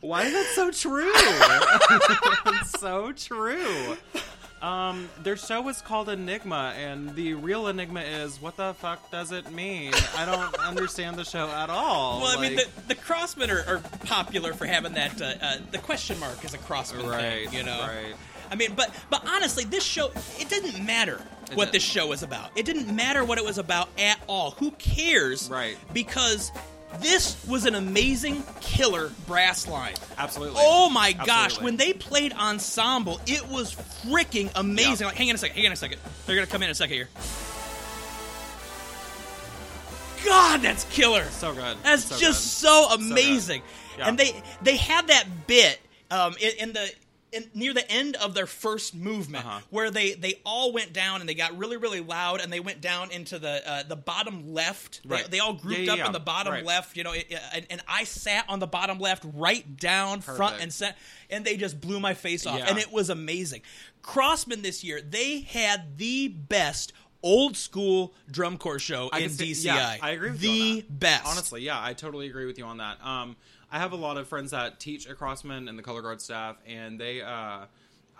[0.00, 1.10] Why is that so true?
[2.60, 3.96] it's so true.
[4.62, 9.30] Um, their show was called Enigma, and the real enigma is what the fuck does
[9.32, 9.92] it mean?
[10.16, 12.20] I don't understand the show at all.
[12.22, 15.20] Well, I mean, the, the Crossmen are, are popular for having that.
[15.20, 17.78] Uh, uh, the question mark is a Crossman Right, thing, you know.
[17.80, 18.14] right.
[18.50, 21.72] I mean, but but honestly, this show it didn't matter It what didn't.
[21.74, 22.50] this show was about.
[22.56, 24.52] It didn't matter what it was about at all.
[24.52, 25.48] Who cares?
[25.50, 25.76] Right.
[25.92, 26.50] Because
[27.00, 29.94] this was an amazing killer brass line.
[30.16, 30.60] Absolutely.
[30.62, 33.74] Oh my gosh, when they played ensemble, it was
[34.04, 35.00] freaking amazing.
[35.00, 35.06] Yeah.
[35.08, 36.00] Like, hang on a second, hang on a second.
[36.26, 37.08] They're gonna come in a second here.
[40.24, 41.24] God, that's killer.
[41.30, 41.76] So good.
[41.82, 42.68] That's So just good.
[42.68, 43.00] so good.
[43.12, 43.62] amazing.
[43.96, 44.08] Yeah.
[44.08, 45.78] And they they had that bit
[46.10, 46.90] um, in, in the
[47.32, 49.60] in, near the end of their first movement Uh-huh.
[49.70, 52.80] where they they all went down and they got really really loud and they went
[52.80, 55.02] down into the uh, the bottom left.
[55.02, 55.30] They- Right.
[55.30, 56.06] They, all grouped Yeah, yeah, up yeah.
[56.06, 56.64] in the bottom Right.
[56.64, 56.96] left.
[56.96, 60.60] You know, it, uh, and, and I sat on the bottom left, right down, front
[60.60, 60.96] and center,
[61.30, 63.62] and they just blew my face off, and it was amazing.
[64.02, 66.92] Crossmen this year, they had the best.
[67.20, 69.64] Old school drum corps show I in DCI.
[69.64, 71.00] Yeah, I agree with the you on that.
[71.00, 71.26] best.
[71.26, 73.04] Honestly, yeah, I totally agree with you on that.
[73.04, 73.34] Um,
[73.70, 76.56] I have a lot of friends that teach at Crossmen and the color guard staff,
[76.66, 77.20] and they.
[77.22, 77.66] Uh,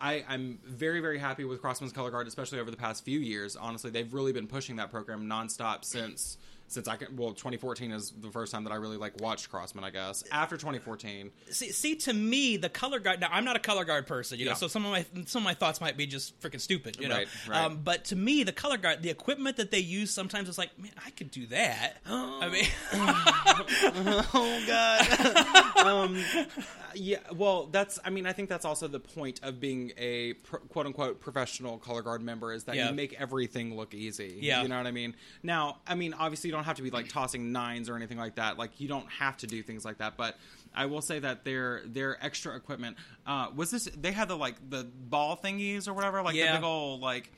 [0.01, 3.57] I, I'm very, very happy with Crossmen's color guard, especially over the past few years.
[3.57, 7.17] Honestly, they've really been pushing that program nonstop since since I can.
[7.17, 9.83] Well, 2014 is the first time that I really like watched Crossmen.
[9.85, 13.59] I guess after 2014, see, see to me the color guard now i'm not a
[13.59, 14.55] color guard person you know Yeah.
[14.55, 17.17] so some of my some of my thoughts might be just freaking stupid you know
[17.17, 17.65] Right, right.
[17.65, 20.71] Um, but to me the color guard the equipment that they use sometimes it's like
[20.79, 22.65] man i could do that i mean
[24.35, 26.23] oh god um
[26.95, 30.61] yeah well that's i mean i think that's also the point of being a pro-
[30.61, 32.89] quote unquote professional color guard member is that Yeah.
[32.89, 34.63] you make everything look easy Yeah.
[34.63, 37.09] you know what i mean now i mean obviously you don't have to be like
[37.09, 40.17] tossing nines or anything like that like you don't have to do things like that
[40.17, 40.37] but
[40.75, 43.85] I will say that their their extra equipment uh, was this.
[43.99, 46.53] They had the like the ball thingies or whatever, like Yeah.
[46.53, 47.33] the big old like.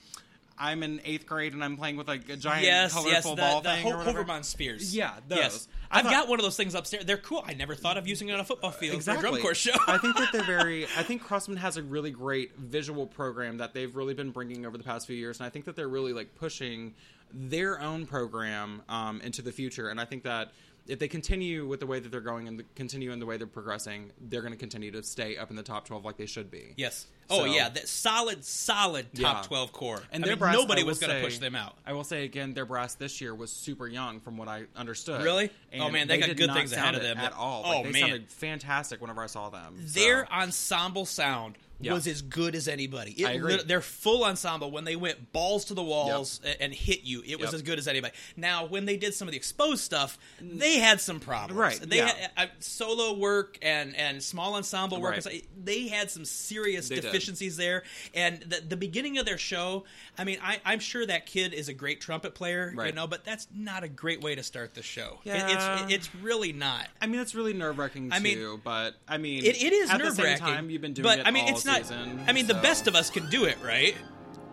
[0.62, 3.34] I'm in eighth grade and I'm playing with like a giant yes colorful yes the,
[3.36, 5.38] ball the thing Ho- Hoberman spheres Yeah, those.
[5.38, 8.06] yes i've thought- got one of those things upstairs they're cool i never thought of
[8.06, 10.42] using it on a football field for a drum corps show I think that they're
[10.44, 10.84] very.
[10.98, 14.76] I think Crossmen has a really great visual program that they've really been bringing over
[14.76, 16.92] the past few years, and I think that they're really like pushing
[17.32, 19.88] their own program um, into the future.
[19.88, 20.52] And I think that
[20.86, 23.46] if they continue with the way that they're going and continue in the way they're
[23.46, 26.50] progressing, they're going to continue to stay up in the top twelve like they should
[26.50, 26.74] be.
[26.76, 29.46] yes oh yeah that solid solid top Yeah.
[29.46, 31.92] 12 corps And I their mean, brass, nobody was going to push them out I
[31.92, 35.22] will say again, their brass this year was super young, from what I understood.
[35.22, 35.50] Really?
[35.70, 37.18] And Oh, man, they got good things ahead of them.
[37.18, 37.62] at all.
[37.64, 38.00] Oh, they man.
[38.00, 39.76] sounded fantastic whenever I saw them.
[39.86, 41.94] So- their ensemble sound Yeah.
[41.94, 43.12] was as good as anybody.
[43.12, 43.56] It I agree.
[43.56, 47.22] lit- their full ensemble when they went balls to the walls a- and hit you,
[47.26, 47.54] it was Yep.
[47.54, 48.14] as good as anybody.
[48.36, 51.58] Now, when they did some of the exposed stuff, they had some problems.
[51.58, 52.12] Right, They yeah.
[52.36, 55.24] had uh, solo work and and small ensemble work.
[55.24, 55.46] Right.
[55.62, 57.02] They had some serious They did.
[57.04, 57.82] deficiencies there.
[58.14, 59.84] And the, the beginning of their show,
[60.18, 62.94] I mean, I, I'm sure that kid is a great trumpet player, you Right.
[62.94, 65.20] know, but that's not a great way to start the show.
[65.24, 65.84] It- Yeah.
[65.86, 66.88] it's it's really not.
[67.00, 68.16] I mean, it's really nerve wracking too.
[68.16, 70.46] I mean, but I mean, It, it is nerve the same wracking.
[70.46, 70.70] time.
[70.70, 71.86] You've been doing but it I mean, it's not.
[71.86, 73.94] season, I mean, the best of us can do it, right?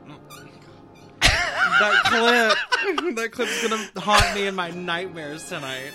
[1.22, 3.16] that clip.
[3.16, 5.92] that clip's gonna haunt me in my nightmares tonight.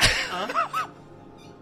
[0.00, 0.88] Huh?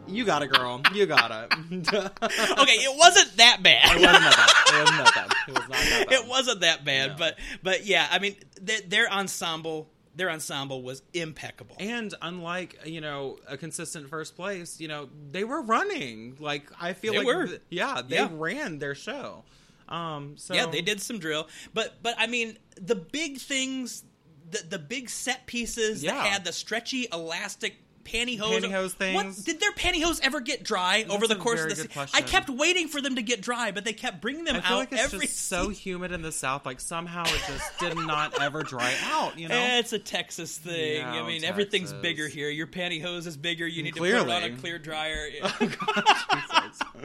[0.07, 0.81] You got it, girl.
[0.95, 1.59] You got it.
[1.71, 3.85] it Okay, it wasn't that bad.
[3.89, 4.75] wasn't that bad.
[4.75, 5.49] It wasn't that bad.
[5.49, 6.13] It was not that bad.
[6.13, 7.17] it wasn't that bad, No.
[7.19, 11.77] but but yeah, I mean, their, their ensemble, their ensemble was impeccable.
[11.81, 16.37] And unlike you know a consistent first place, you know they were running.
[16.39, 17.47] Like I feel They like were.
[17.47, 18.29] th- yeah, they Yeah.
[18.33, 19.45] ran their show.
[19.89, 24.05] Um, so yeah, they did some drill, but but I mean, the big things,
[24.51, 27.77] the the big set pieces that had the stretchy elastic.
[28.09, 29.45] Pantyhose, Pantyhose What, things.
[29.45, 31.91] did their pantyhose ever get dry over the course of the season?
[32.15, 34.73] I kept waiting for them to get dry, but they kept bringing them I feel
[34.73, 36.65] out like it's every just so humid in the south.
[36.67, 39.39] Like somehow it just did not ever dry out.
[39.39, 41.05] You know, Eh, It's a Texas thing.
[41.05, 42.49] I No, mean, everything's bigger here.
[42.49, 43.67] Your pantyhose is bigger.
[43.67, 45.29] You need to put it on a clear dryer.
[45.61, 46.83] Jesus.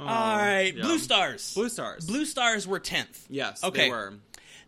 [0.00, 0.82] All right, yeah.
[0.82, 1.54] Blue Stars.
[1.54, 2.06] Blue Stars.
[2.06, 3.26] Blue Stars were tenth.
[3.28, 3.84] Yes, Okay.
[3.84, 4.14] they were.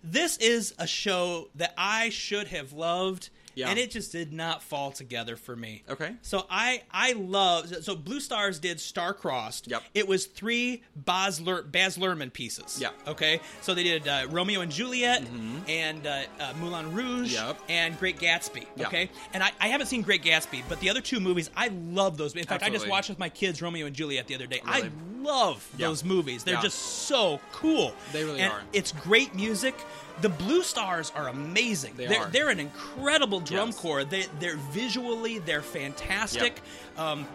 [0.02, 3.69] This is a show that I should have loved, Yeah.
[3.71, 5.83] and it just did not fall together for me.
[5.88, 6.14] Okay.
[6.23, 9.66] So I I love so Blue Stars did Star Crossed.
[9.69, 9.83] Yep.
[9.95, 12.79] It was three Baz, Ler, Baz Luhrmann pieces.
[12.81, 12.90] Yeah.
[13.09, 13.40] Okay.
[13.62, 15.25] So they did uh, Romeo and Juliet
[15.69, 17.47] and uh, uh, Moulin Rouge Mm-hmm.
[17.49, 17.59] Yep.
[17.71, 18.66] and Great Gatsby.
[18.77, 18.87] Yeah.
[18.88, 19.11] Okay.
[19.33, 22.35] And I, I haven't seen Great Gatsby, but the other two movies I love those.
[22.35, 24.61] In fact, I just watched with my kids Romeo and Juliet the other day.
[24.66, 24.83] Really?
[24.85, 24.90] I
[25.23, 25.88] love Yeah.
[25.88, 26.45] those movies.
[26.45, 26.61] They're Yeah.
[26.62, 27.95] just so cool.
[28.12, 28.62] They really and are.
[28.75, 29.75] It's great music.
[30.22, 31.94] The Blue Stars are amazing.
[31.96, 32.31] They are are.
[32.31, 33.79] they're an incredible drum Yes.
[33.79, 34.04] corps.
[34.04, 36.60] They they're visually they're fantastic.
[36.96, 37.27] Um,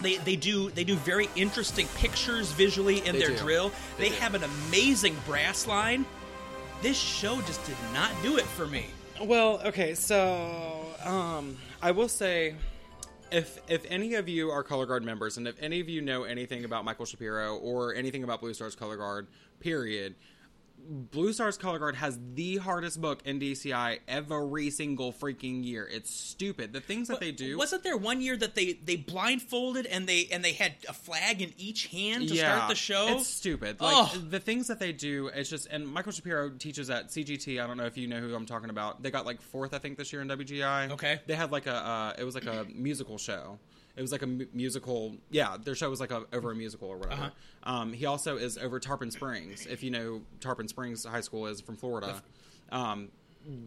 [0.00, 3.36] They, they do they do very interesting pictures visually in They their do.
[3.36, 3.72] drill.
[3.98, 4.20] They They, do.
[4.20, 6.04] have an amazing brass line.
[6.80, 8.86] This show just did not do it for me.
[9.20, 12.56] Well, okay, so um, I will say,
[13.30, 16.24] if if any of you are color guard members, and if any of you know
[16.24, 19.28] anything about Michael Shapiro or anything about Blue Stars Color Guard,
[19.60, 20.14] period.
[20.88, 25.88] Blue Stars Color Guard has the hardest book in DCI every single freaking year.
[25.90, 26.72] It's stupid.
[26.72, 27.56] The things that they do.
[27.56, 31.40] Wasn't there one year that they they blindfolded and they and they had a flag
[31.40, 33.16] in each hand to yeah, start the show?
[33.16, 33.80] It's stupid.
[33.80, 35.68] Like the things that they do, it's just.
[35.70, 37.62] And Michael Shapiro teaches at CGT.
[37.62, 39.02] I don't know if you know who I'm talking about.
[39.02, 40.90] They got like fourth, I think, this year in WGI.
[40.92, 41.20] Okay.
[41.26, 41.74] They had like a.
[41.74, 43.58] Uh, it was like a musical show.
[43.96, 45.16] It was like a musical.
[45.30, 47.24] Yeah, their show was like a, over a musical or whatever.
[47.24, 47.72] Uh-huh.
[47.74, 49.66] Um, he also is over Tarpon Springs.
[49.66, 52.22] If you know Tarpon Springs High School is from Florida.
[52.70, 53.08] Um,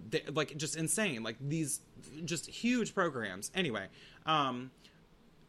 [0.10, 1.22] they, like just insane.
[1.22, 1.82] Like these
[2.24, 3.52] just huge programs.
[3.54, 3.88] Anyway.
[4.26, 4.72] Um,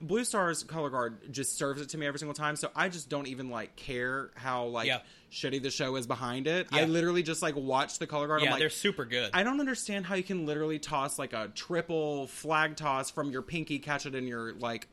[0.01, 3.09] Blue Stars Color Guard just serves it to me every single time, so I just
[3.09, 4.99] don't even like care how like Yeah.
[5.33, 6.67] shitty the show is behind it.
[6.71, 8.43] I literally just like watch the color guard.
[8.43, 9.31] yeah, like, they're super good.
[9.33, 13.41] I don't understand how you can literally toss like a triple flag toss from your
[13.43, 14.87] pinky, catch it in your like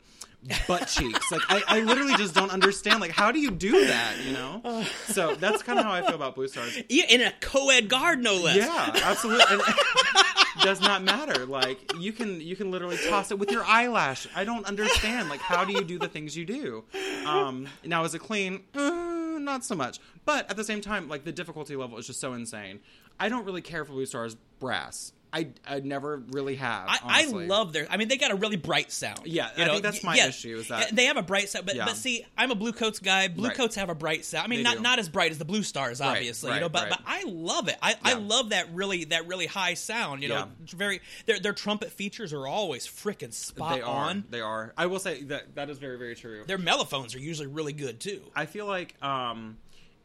[0.68, 1.32] butt cheeks.
[1.32, 3.01] Like I, I literally just don't understand.
[3.01, 4.16] Like how do you do that?
[4.26, 4.86] You know.
[5.08, 6.78] So that's kind of how I feel about Blue Stars.
[6.89, 8.56] yeah, in a co-ed guard, no less.
[8.56, 9.43] Yeah, absolutely.
[9.49, 9.62] And
[10.62, 11.45] does not matter.
[11.45, 14.28] Like you can you can literally toss it with your eyelash.
[14.36, 15.30] I don't understand.
[15.30, 16.84] Like how do you do the things you do?
[17.26, 18.64] Um, now is it clean?
[18.76, 19.99] Uh, not so much.
[20.26, 22.80] But at the same time, like the difficulty level is just so insane.
[23.20, 25.14] I don't really care for Blue Stars brass.
[25.34, 26.88] I I never really have.
[26.88, 26.99] I.
[27.03, 27.88] I love their.
[27.89, 29.21] I mean, they got a really bright sound.
[29.25, 31.49] Yeah, you I know, think that's my yeah, issue, is that- they have a bright
[31.49, 31.65] sound.
[31.65, 31.86] But Yeah.
[31.86, 33.27] but see, I'm a Bluecoats guy.
[33.29, 33.57] Blue Right.
[33.57, 34.45] coats have a bright sound.
[34.45, 34.84] I mean, They not do.
[34.84, 36.51] not as bright as the blue stars, obviously.
[36.51, 36.89] right, you know, but right.
[36.91, 37.77] but I love it.
[37.81, 40.21] I, I love that really that really high sound.
[40.21, 40.45] You know, Yeah.
[40.77, 44.05] very their their trumpet features are always freaking spot They are.
[44.09, 44.25] on.
[44.29, 44.71] They are.
[44.77, 46.43] I will say that that is very very true.
[46.45, 48.21] Their mellophones are usually really good too.
[48.36, 49.57] I feel like um,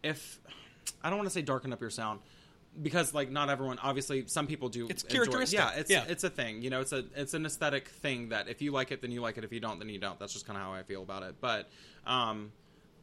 [0.03, 0.41] if
[1.05, 2.21] I don't want to say darken up your sound
[2.83, 5.59] because like not everyone obviously some people do It's enjoy- characteristic.
[5.59, 6.05] yeah it's Yeah.
[6.09, 8.93] it's a thing you know it's a it's an aesthetic thing that if you like
[8.93, 9.45] it then you like it.
[9.45, 10.19] If you don't then you don't.
[10.19, 11.37] That's just kind of how I feel about it.
[11.41, 11.69] But
[12.07, 12.53] um,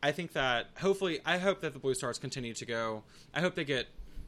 [0.02, 3.04] I think that hopefully I hope that the Blue Stars continue to go.
[3.34, 3.88] I hope they get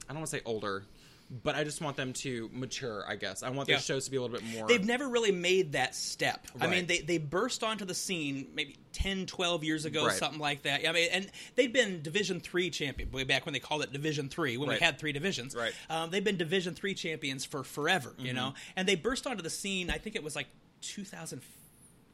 [0.10, 0.84] I don't want to say older
[1.30, 3.82] but I just want them to mature I guess I want their Yeah.
[3.82, 6.48] shows to be a little bit more They've never really made that step.
[6.60, 10.16] I mean, they, they burst onto the scene maybe 10, 12 years ago, Right.
[10.16, 10.88] something like that.
[10.88, 14.30] I mean, and they've been Division Three champion way back when they called it Division
[14.30, 14.80] Three, when Right.
[14.80, 15.54] we had three divisions.
[15.56, 15.74] Right.
[15.90, 18.36] Um, they've been Division Three champions for forever, you Mm-hmm.
[18.36, 18.54] know.
[18.76, 19.90] And they burst onto the scene.
[19.92, 20.48] I think it was like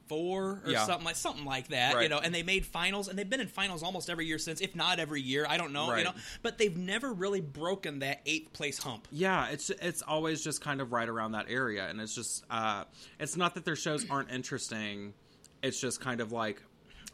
[0.10, 0.86] 2004 or Yeah.
[0.86, 2.20] something like something like that, you know.
[2.20, 5.00] And they made finals, and they've been in finals almost every year since, if not
[5.00, 5.46] every year.
[5.48, 6.14] I don't know, you know.
[6.42, 9.08] But they've never really broken that eighth place hump.
[9.12, 12.86] Yeah, it's it's always just kind of right around that area, and it's just uh,
[13.20, 15.14] it's not that their shows aren't interesting.
[15.62, 16.62] It's just kind of like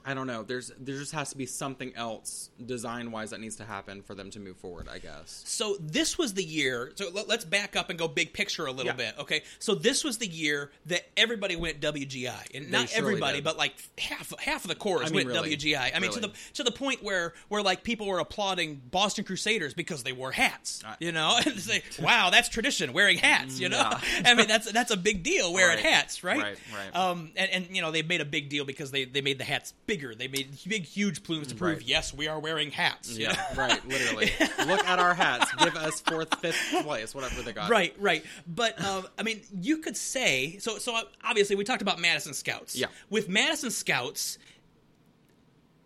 [0.05, 0.43] I don't know.
[0.43, 4.15] There's there just has to be something else design wise that needs to happen for
[4.15, 4.87] them to move forward.
[4.89, 5.43] I guess.
[5.45, 6.91] So this was the year.
[6.95, 8.93] So let, us back up and go big picture a little Yeah.
[9.11, 9.15] bit.
[9.19, 9.43] Okay.
[9.59, 13.43] So this was the year that everybody went WGI, and not everybody, did.
[13.43, 15.55] but like half half of the chorus I mean, went really.
[15.55, 15.91] WGI.
[15.95, 19.73] I mean, to the to the point where where like people were applauding Boston Crusaders
[19.73, 20.81] because they wore hats.
[20.99, 23.91] You know, and say, "Wow, that's tradition, wearing hats." You know.
[24.25, 25.85] I mean, that's that's a big deal wearing Right.
[25.85, 26.39] hats, right?
[26.41, 26.95] Right, right.
[26.95, 29.43] Um, and, and you know they made a big deal because they they made the
[29.43, 30.13] hats bigger.
[30.15, 31.85] They made big huge plumes to prove Right.
[31.85, 33.17] yes, we are wearing hats.
[33.17, 33.85] Yeah, right.
[33.87, 34.31] Literally,
[34.67, 35.51] look at our hats.
[35.55, 37.69] Give us fourth, fifth place, whatever they got.
[37.69, 38.23] Right, right.
[38.47, 40.77] But um, I mean, you could say so.
[40.77, 42.75] So obviously, we talked about Madison Scouts.
[42.75, 42.87] Yeah.
[43.09, 44.37] With Madison Scouts,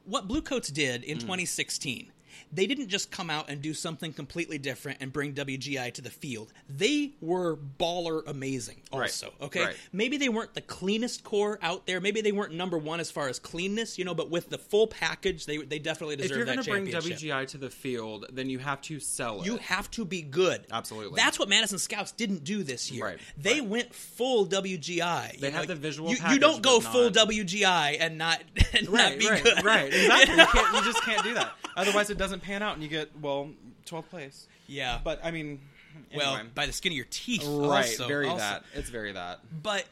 [0.05, 1.05] what Bluecoats did Mm.
[1.05, 2.11] in 2016,
[2.53, 6.09] they didn't just come out and do something completely different and bring WGI to the
[6.09, 6.53] field.
[6.69, 8.81] They were baller amazing.
[8.91, 9.65] Right, Also, okay.
[9.65, 9.75] right.
[9.91, 11.99] Maybe they weren't the cleanest corps out there.
[11.99, 14.13] Maybe they weren't number one as far as cleanness, you know.
[14.13, 16.25] But with the full package, they they definitely deserve.
[16.25, 17.17] If deserve you're that going to bring.
[17.17, 19.45] WGI to the field, then you have to sell it.
[19.45, 20.65] You have to be good.
[20.71, 21.15] Absolutely.
[21.15, 23.05] That's what Madison Scouts didn't do this year.
[23.05, 23.69] Right, They right.
[23.69, 25.39] went full WGI.
[25.39, 28.41] They You had the visual You, you don't go but full not- WGI and not
[28.73, 29.63] and not be right, good.
[29.63, 29.87] right.
[29.93, 30.35] Exactly.
[30.37, 31.53] you, can't, you just can't do that.
[31.75, 33.49] Otherwise, it doesn't pan out, and you get well,
[33.85, 34.47] 12th place.
[34.67, 34.99] Yeah.
[35.03, 35.61] But I mean,
[36.15, 36.49] well, anyway.
[36.53, 37.43] by the skin of your teeth.
[37.43, 38.37] right, also- very also.
[38.39, 38.63] that.
[38.75, 39.39] It's very that.
[39.63, 39.85] But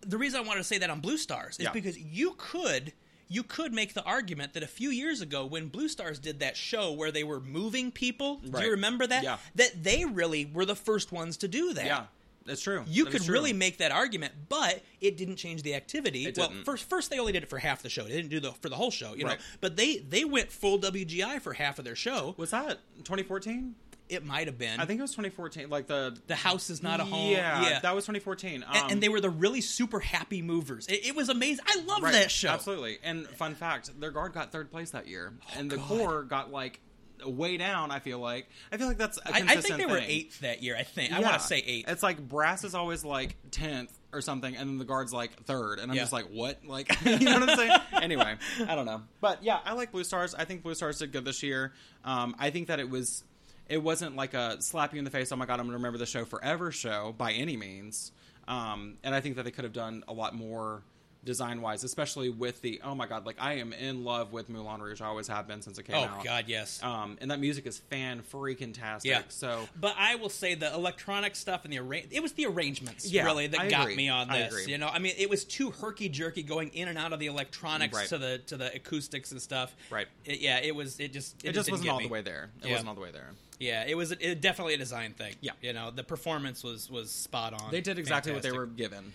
[0.00, 1.72] the reason I wanted to say that on Blue Stars is Yeah.
[1.72, 2.92] because you could
[3.32, 6.56] you could make the argument that a few years ago when Blue Stars did that
[6.56, 9.22] show where they were moving people, do you remember that?
[9.22, 9.38] Yeah.
[9.54, 11.86] That they really were the first ones to do that.
[11.86, 12.06] Yeah,
[12.50, 12.84] that's true.
[12.86, 13.32] You That could true.
[13.32, 16.26] really make that argument, but it didn't change the activity.
[16.26, 18.04] It well, first first they only did it for half the show.
[18.04, 19.36] They didn't do the for the whole show, you know.
[19.60, 22.34] But they they went full WGI for half of their show.
[22.36, 23.74] Was that 2014?
[24.10, 24.80] it might have been.
[24.80, 25.70] I think it was 2014.
[25.70, 27.30] Like the the house is not a home.
[27.30, 27.80] Yeah, yeah.
[27.80, 28.62] that was 2014.
[28.62, 30.86] Um, and, and they were the really super happy movers.
[30.88, 31.64] It, it was amazing.
[31.66, 32.50] I love right, that show.
[32.50, 32.98] Absolutely.
[33.02, 35.86] And fun fact, their guard got third place that year, and the God.
[35.86, 36.80] corps got like
[37.28, 37.90] way down.
[37.90, 38.48] I feel like.
[38.72, 40.76] I feel like that's a I, think they were eighth that year.
[40.76, 41.28] I think I Yeah.
[41.30, 41.88] want to say eighth.
[41.88, 45.78] It's like brass is always like tenth or something, and then the guard's like third,
[45.78, 46.02] and I'm Yeah.
[46.02, 46.64] just like, what?
[46.64, 47.78] Like, you know what I'm saying?
[48.02, 50.34] anyway, I don't know, but yeah, I like Blue Stars.
[50.34, 51.72] I think Blue Stars did good this year.
[52.04, 53.22] Um, I think that it was,
[53.68, 55.30] it wasn't like a slap you in the face.
[55.30, 58.10] Oh my god, I'm going to remember the show forever show by any means.
[58.48, 60.82] Um, and I think that they could have done a lot more
[61.24, 64.80] design wise, especially with the oh my god, like I am in love with Moulin
[64.80, 65.00] Rouge.
[65.00, 66.18] I always have been since it came out.
[66.20, 66.24] oh.
[66.24, 66.82] God, yes.
[66.82, 69.10] Um, and that music is fan freaking tastic.
[69.10, 69.22] Yeah.
[69.28, 73.10] So But I will say the electronic stuff and the arra- it was the arrangements
[73.10, 73.96] Yeah, really that I got agree.
[73.96, 74.48] me on I this.
[74.54, 74.72] agree.
[74.72, 77.26] You know, I mean, it was too herky jerky going in and out of the
[77.26, 78.08] electronics Right.
[78.08, 79.74] to the to the acoustics and stuff.
[79.90, 80.06] Right.
[80.24, 80.98] It- yeah, it was.
[81.00, 81.44] It just.
[81.44, 82.04] It, it just didn't wasn't all me.
[82.06, 82.50] the way there.
[82.62, 82.72] It Yeah.
[82.72, 83.30] wasn't all the way there.
[83.58, 85.34] Yeah, it was it, definitely a design thing.
[85.42, 85.52] Yeah.
[85.60, 87.70] you know, the performance was was spot on.
[87.70, 89.12] They did exactly what they were given.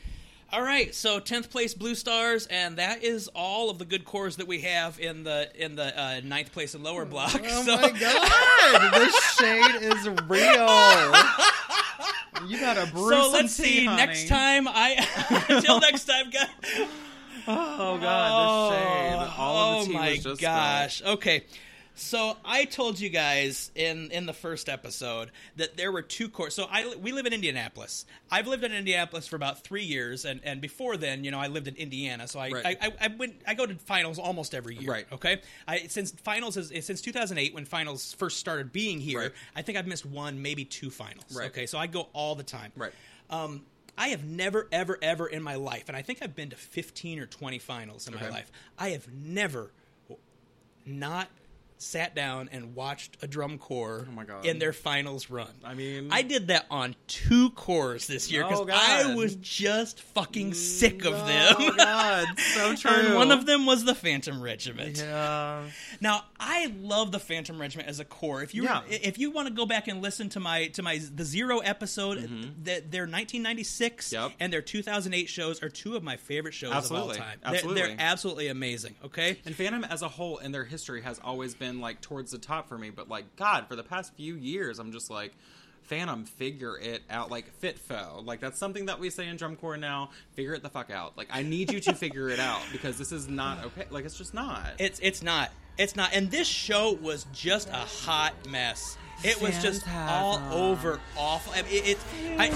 [0.52, 4.36] All right, so tenth place Blue Stars, and that is all of the good corps
[4.36, 7.42] that we have in the in the uh, ninth place and lower block.
[7.44, 11.14] Oh so, god, this shade is real.
[12.48, 13.86] You gotta brew so let's tea, see.
[13.86, 13.98] honey.
[13.98, 16.48] Next time, I until next time, guys.
[17.48, 19.34] Oh god, the shade.
[19.38, 21.02] All of the tea oh my was just gosh.
[21.04, 21.44] Okay.
[21.96, 26.50] So I told you guys in in the first episode that there were two corps.
[26.50, 28.06] So I we live in Indianapolis.
[28.30, 31.48] I've lived in Indianapolis for about three years, and and before then, you know, I
[31.48, 32.28] lived in Indiana.
[32.28, 32.78] So I Right.
[32.82, 34.92] I, I, I went I go to finals almost every year.
[34.92, 35.08] Right.
[35.12, 35.42] Okay.
[35.68, 39.20] I since finals is since 2008 when finals first started being here.
[39.20, 39.32] Right.
[39.56, 41.36] I think I've missed one, maybe two finals.
[41.36, 41.50] Right.
[41.50, 41.66] Okay.
[41.66, 42.74] So I go all the time.
[42.76, 42.92] Right.
[43.30, 43.64] Um,
[43.98, 47.20] I have never, ever, ever in my life, and I think I've been to 15
[47.20, 48.52] or 20 finals in my life.
[48.78, 49.72] I have never
[50.86, 51.30] not
[51.78, 55.50] sat down and watched a drum corps Oh in their finals run.
[55.64, 60.02] I mean- I did that on two corps this year because Oh, I was just
[60.02, 61.76] fucking sick of Oh them.
[61.78, 62.92] god, so true.
[62.92, 64.98] and one of them was the Phantom Regiment.
[64.98, 65.64] Yeah.
[66.00, 68.42] Now, I love the Phantom Regiment as a corps.
[68.42, 68.82] If you Yeah.
[68.90, 72.20] if you want to go back and listen to my to my the Zero episode,
[72.64, 74.16] that their 1996 Mm-hmm.
[74.24, 74.32] Yep.
[74.40, 77.16] and their 2008 shows are two of my favorite shows Absolutely.
[77.16, 77.40] of all time.
[77.44, 77.82] They're- Absolutely.
[77.82, 78.96] They're, absolutely amazing.
[79.06, 79.38] Okay.
[79.46, 82.70] And Phantom as a whole in their history has always been like towards the top
[82.70, 85.34] for me, but like God, for the past few years, I'm just like
[85.86, 87.30] Phantom, figure it out.
[87.30, 90.10] Like fit foe, like that's something that we say in drum corps now.
[90.34, 91.18] Figure it the fuck out.
[91.18, 93.86] Like I need you to figure it out because this is not okay.
[93.90, 94.66] Like it's just not.
[94.80, 95.52] It's it's not.
[95.78, 96.12] It's not.
[96.14, 98.98] And this show was just a hot mess.
[99.24, 101.54] It was just all over awful.
[101.54, 101.98] I mean, it, it,
[102.40, 102.52] I,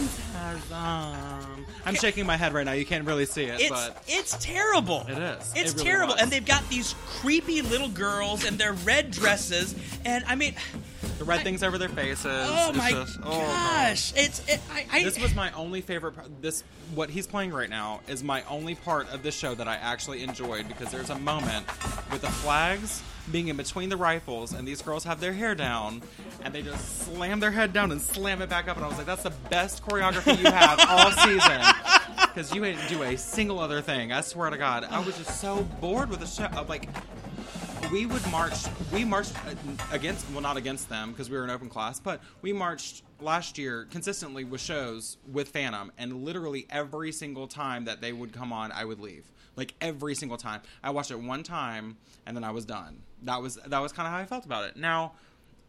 [1.86, 2.74] I'm shaking my head right now.
[2.74, 5.05] You can't really see it, It's but it's terrible.
[5.07, 5.53] It is.
[5.55, 6.22] It's It really terrible, was.
[6.22, 9.74] and they've got these creepy little girls and their red dresses,
[10.05, 10.53] and I mean,
[11.18, 12.26] the red things over their faces.
[12.28, 16.14] oh my just- oh, gosh, it's it, I, I This was my only favorite.
[16.14, 16.41] Part.
[16.41, 19.76] This what he's playing right now is my only part of the show that I
[19.76, 21.66] actually enjoyed because there's a moment
[22.12, 23.01] with the flags
[23.32, 26.01] being in between the rifles and these girls have their hair down
[26.43, 28.97] and they just slam their head down and slam it back up and I was
[28.97, 31.61] like, that's the best choreography you have all season
[32.34, 34.11] because you didn't do a single other thing.
[34.11, 36.45] I swear to God, I was just so bored with the show.
[36.45, 36.89] uh, Like
[37.91, 38.53] we would march
[38.93, 39.53] we marched uh,
[39.91, 43.57] against well not against them because we were an open class but we marched last
[43.57, 48.53] year consistently with shows with phantom and literally every single time that they would come
[48.53, 52.43] on i would leave like every single time i watched it one time and then
[52.43, 54.78] i was done that was that was kind of how i felt about it.
[54.78, 55.13] Now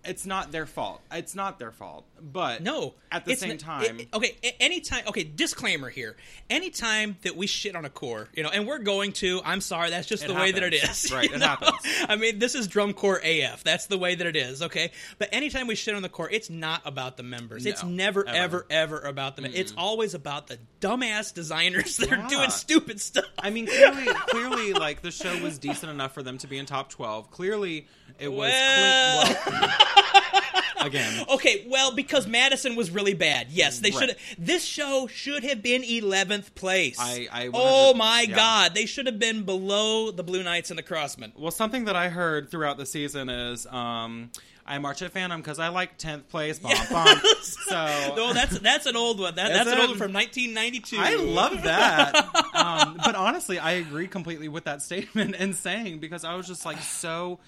[0.05, 2.95] it's not their fault it's not their fault but no.
[3.11, 4.37] at the same time it- okay.
[4.61, 5.05] Anytime.
[5.09, 5.25] Okay.
[5.25, 6.17] Disclaimer here.
[6.49, 9.41] Anytime that we shit on a corps, you know, and we're going to.
[9.45, 9.91] I'm sorry.
[9.91, 11.11] That's just the way that it is.
[11.21, 11.47] Right, it know?
[11.47, 11.73] happens.
[12.09, 13.65] I mean, this is drum corps AF.
[13.65, 14.63] That's the way that it is.
[14.63, 14.93] Okay.
[15.19, 17.67] But anytime we shit on the corps, it's not about the members.
[17.67, 18.37] it's never, ever.
[18.37, 19.47] ever, ever about them.
[19.47, 23.25] It's always about the dumbass designers that are doing stupid stuff.
[23.39, 26.67] I mean, clearly, clearly, like the show was decent enough for them to be in
[26.67, 27.31] top twelve.
[27.31, 27.89] Clearly,
[28.19, 29.61] it was Well- clean.
[29.61, 29.71] Well,
[30.81, 33.49] again, Okay, well, because Madison was really bad.
[33.51, 34.11] Yes, they Right.
[34.11, 34.17] should.
[34.39, 36.97] This show should have been eleventh place.
[36.99, 38.37] I- I oh my yeah.
[38.37, 41.33] God, they should have been below the Blue Knights and the Crossmen.
[41.37, 44.31] well, something that I heard throughout the season is, um,
[44.67, 46.59] I march at Phantom because I like tenth place.
[46.61, 47.21] Bum, bum.
[47.43, 49.35] So no, that's that's an old one.
[49.37, 49.81] That, that's an it?
[49.81, 50.97] old one from 1992.
[50.99, 52.15] I love that.
[52.55, 56.65] um, but honestly, I agree completely with that statement and saying because I was just
[56.65, 57.39] like so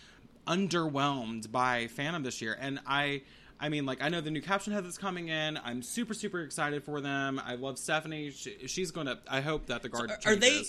[0.47, 3.23] underwhelmed by Phantom this year, and I.
[3.61, 5.57] I mean, like I know the new caption head that's coming in.
[5.57, 7.41] I'm super, super excited for them.
[7.45, 8.33] I love Stephanie.
[8.33, 9.19] She, she's going to.
[9.31, 10.65] I hope that the guard are they-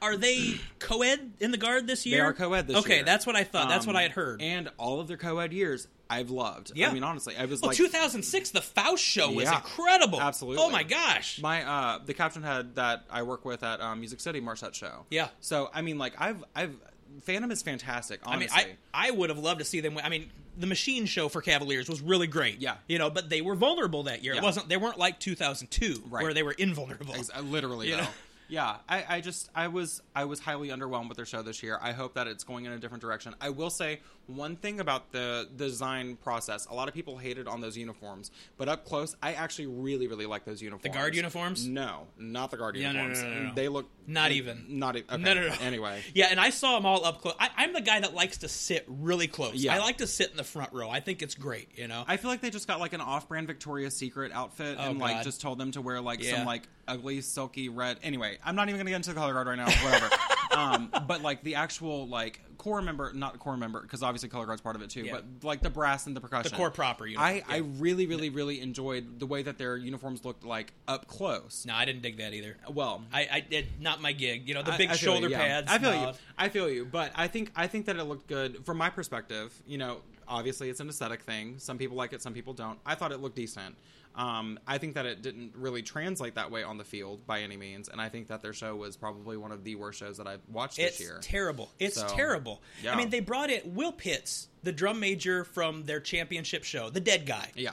[0.00, 2.18] are they co-ed in the guard this year?
[2.18, 2.96] They are co-ed this okay, year.
[3.00, 3.68] Okay, that's what I thought.
[3.68, 4.40] that's what Um, I had heard.
[4.40, 6.72] And all of their co-ed years, I've loved.
[6.74, 6.88] Yeah.
[6.88, 9.56] I mean, honestly, I was well, like 2006, the Faust show was Yeah.
[9.56, 10.20] incredible.
[10.20, 10.62] Absolutely.
[10.64, 11.40] Oh my gosh.
[11.42, 15.04] my uh the captain had that I work with at um, Music City Marset show.
[15.10, 15.28] Yeah.
[15.40, 16.76] So I mean, like I've I've
[17.22, 18.20] Phantom is fantastic.
[18.24, 19.94] I mean, I I would have loved to see them.
[19.94, 22.60] win- I mean, the Machine show for Cavaliers was really great.
[22.60, 22.76] Yeah.
[22.88, 24.34] you know, but they were vulnerable that year.
[24.34, 24.68] It wasn't.
[24.68, 26.22] They weren't like 2002, Right.
[26.22, 27.14] where they were invulnerable.
[27.14, 28.02] Ex- uh, literally You though.
[28.02, 28.08] know?
[28.50, 31.78] Yeah, I, I just I was I was highly underwhelmed with their show this year.
[31.82, 33.34] I hope that it's going in a different direction.
[33.42, 36.66] I will say one thing about the design process.
[36.70, 40.26] A lot of people hated on those uniforms, but up close, I actually really really
[40.26, 40.82] like those uniforms.
[40.84, 41.66] The guard uniforms?
[41.66, 43.22] No, not the guard Yeah, no, no, uniforms.
[43.34, 43.54] no, no, no.
[43.54, 44.64] They look Not even.
[44.68, 45.10] not even.
[45.14, 45.22] Okay.
[45.22, 45.54] No, no, no.
[45.60, 47.34] Anyway, Yeah, and I saw them all up close.
[47.40, 49.54] I, I'm the guy that likes to sit really close.
[49.54, 49.74] Yeah.
[49.74, 50.88] I like to sit in the front row.
[50.90, 51.68] I think it's great.
[51.76, 52.04] You know.
[52.06, 55.22] I feel like they just got like an off-brand Victoria's Secret outfit Oh, and like
[55.24, 56.36] just told them to wear like Yeah.
[56.36, 57.98] some like ugly silky red.
[58.02, 59.66] Anyway, I'm not even gonna get into the color guard right now.
[59.66, 60.10] Whatever.
[60.56, 64.60] um, but like the actual like corps member, not corps member, because obviously color guard's
[64.60, 65.02] part of it too.
[65.02, 65.12] Yeah.
[65.12, 67.66] But like the brass and the percussion, The corps proper uniform, I I yeah.
[67.78, 71.64] really really really enjoyed the way that their uniforms looked like up close.
[71.66, 72.56] no, I didn't dig that either.
[72.70, 74.48] Well, I, I did not my gig.
[74.48, 75.62] You know, the big I feel shoulder you, yeah.
[75.62, 75.72] pads.
[75.72, 76.08] I feel no.
[76.08, 76.12] you.
[76.36, 76.84] I feel you.
[76.84, 79.54] But I think I think that it looked good from my perspective.
[79.66, 81.58] You know, obviously it's an aesthetic thing.
[81.58, 82.78] Some people like it, some people don't.
[82.84, 83.76] I thought it looked decent.
[84.14, 87.56] Um, I think that it didn't really translate that way on the field by any
[87.56, 90.26] means, and I think that their show was probably one of the worst shows that
[90.26, 91.18] I've watched It's this year.
[91.22, 91.70] terrible.
[91.78, 92.60] It's So, terrible.
[92.82, 92.92] yeah.
[92.92, 97.00] I mean, they brought in Will Pitts, the drum major from their championship show, the
[97.00, 97.52] dead guy.
[97.54, 97.70] yeah,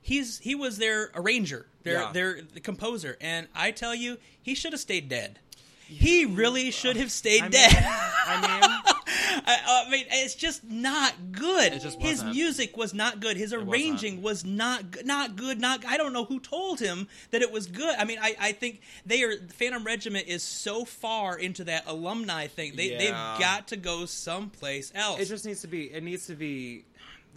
[0.00, 2.12] He's he was their arranger, their Yeah.
[2.12, 5.40] their the composer, and I tell you, he should have stayed dead.
[5.88, 7.86] He really uh, should have stayed I mean, dead.
[8.26, 8.94] I mean,
[9.46, 11.80] I, I mean, it's just not good.
[11.80, 13.38] Just His music was not good.
[13.38, 15.60] His arranging was not not good.
[15.60, 17.94] Not I don't know who told him that it was good.
[17.98, 22.48] I mean, I, I think they are Phantom Regiment is so far into that alumni
[22.48, 22.76] thing.
[22.76, 22.98] They Yeah.
[22.98, 25.20] they've got to go someplace else.
[25.20, 25.84] it just needs to be.
[25.84, 26.84] It needs to be.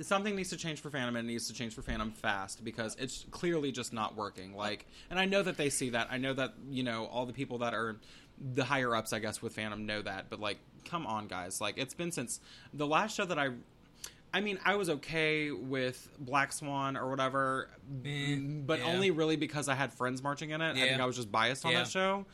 [0.02, 2.96] Something needs to change for Phantom, and it needs to change for Phantom fast because
[3.00, 4.56] it's clearly just not working.
[4.56, 6.08] Like, and I know that they see that.
[6.10, 7.98] I know that you know all the people that are
[8.54, 10.30] the higher ups, I guess, with Phantom know that.
[10.30, 11.62] But like, come on, guys!
[11.62, 12.40] Like, it's been since
[12.74, 13.50] the last show that I.
[14.34, 17.68] I mean, I was okay with Black Swan or whatever,
[18.06, 18.86] Eh, but yeah.
[18.86, 20.72] only really because I had friends marching in it.
[20.78, 21.80] I think I was just biased on Yeah.
[21.80, 22.26] that show.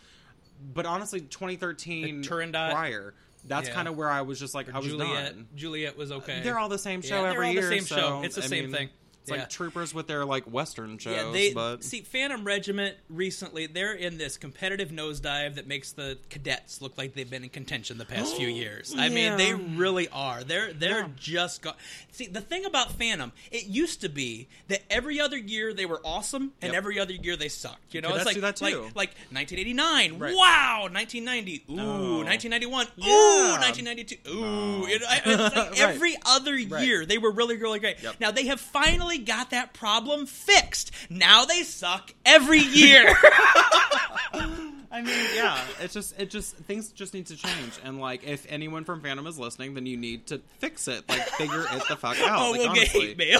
[0.76, 2.70] But honestly, 2013 Turandot.
[2.72, 3.74] prior, that's Yeah.
[3.74, 5.48] kind of where I was just like, I was Juliet done.
[5.56, 6.42] Juliet was okay.
[6.44, 7.70] They're all the same show Yeah, they're every all the year.
[7.72, 8.22] same so, show.
[8.24, 8.90] It's the I same mean, thing.
[9.28, 9.42] It's Yeah.
[9.42, 11.14] like troopers with their like western shows.
[11.18, 13.68] Yeah, they but see Phantom Regiment recently.
[13.68, 17.98] They're in this competitive nosedive that makes the cadets look like they've been in contention
[17.98, 18.96] the past few years.
[18.98, 20.46] I mean, they really are.
[20.46, 21.08] They're they're Yeah.
[21.18, 21.74] just go-
[22.14, 23.34] see the thing about Phantom.
[23.52, 26.78] It used to be that every other year they were awesome, and Yep.
[26.78, 27.94] every other year they sucked.
[27.94, 28.92] You know, Cadets it's like do that like too.
[28.96, 30.20] like 1989.
[30.20, 30.34] Right.
[30.36, 31.64] Wow, 1990.
[31.70, 32.24] Ooh, Oh.
[32.24, 32.88] 1991.
[33.04, 34.16] Ooh, 1992.
[34.30, 34.88] Ooh, Oh.
[34.88, 35.80] You know, I- it's like Right.
[35.80, 36.86] every other Right.
[36.86, 37.98] year they were really really great.
[38.02, 38.20] Yep.
[38.20, 40.92] Now they have finally got that problem fixed.
[41.10, 43.16] Now they suck every year.
[44.98, 47.80] I mean, yeah, it's just it just things just need to change.
[47.84, 51.08] And like, if anyone from Phantom is listening, then you need to fix it.
[51.10, 52.40] Like, figure it the fuck out.
[52.40, 53.00] oh, like, we'll honestly.
[53.00, 53.40] get hate mail.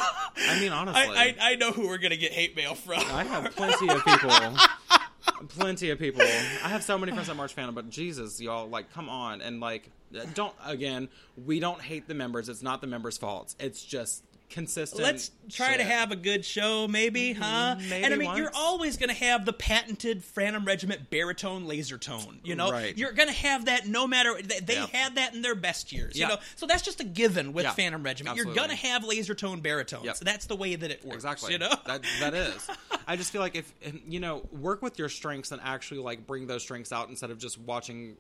[0.50, 1.02] I mean, honestly.
[1.02, 3.00] I, I, I know who we're gonna get hate mail from.
[3.00, 4.30] I have plenty of people.
[5.50, 6.22] plenty of people.
[6.22, 9.60] I have so many friends that March Phantom, but Jesus, y'all, like, come on, and
[9.62, 9.90] like,
[10.34, 11.10] don't again.
[11.44, 12.50] We don't hate the members.
[12.50, 13.56] It's not the members' faults.
[13.60, 15.02] It's just consistent.
[15.02, 17.42] Let's try to have a good show, maybe, mm-hmm.
[17.42, 17.76] huh?
[17.78, 21.98] maybe and I mean, you're always going to have the patented Phantom Regiment baritone laser
[21.98, 22.40] tone.
[22.44, 22.98] You know, Right.
[22.98, 24.40] you're going to have that no matter.
[24.42, 24.88] They, Yeah.
[24.88, 26.18] had that in their best years.
[26.18, 26.28] Yeah.
[26.28, 27.72] You know, so that's just a given with Yeah.
[27.72, 28.38] Phantom Regiment.
[28.38, 30.06] You're going to have laser tone baritones.
[30.06, 30.18] Yep.
[30.20, 31.16] That's the way that it works.
[31.16, 31.54] Exactly.
[31.54, 31.74] You know.
[31.86, 32.70] that that is.
[33.08, 33.72] I just feel like if
[34.08, 37.38] you know, work with your strengths and actually like bring those strengths out instead of
[37.38, 38.18] just watching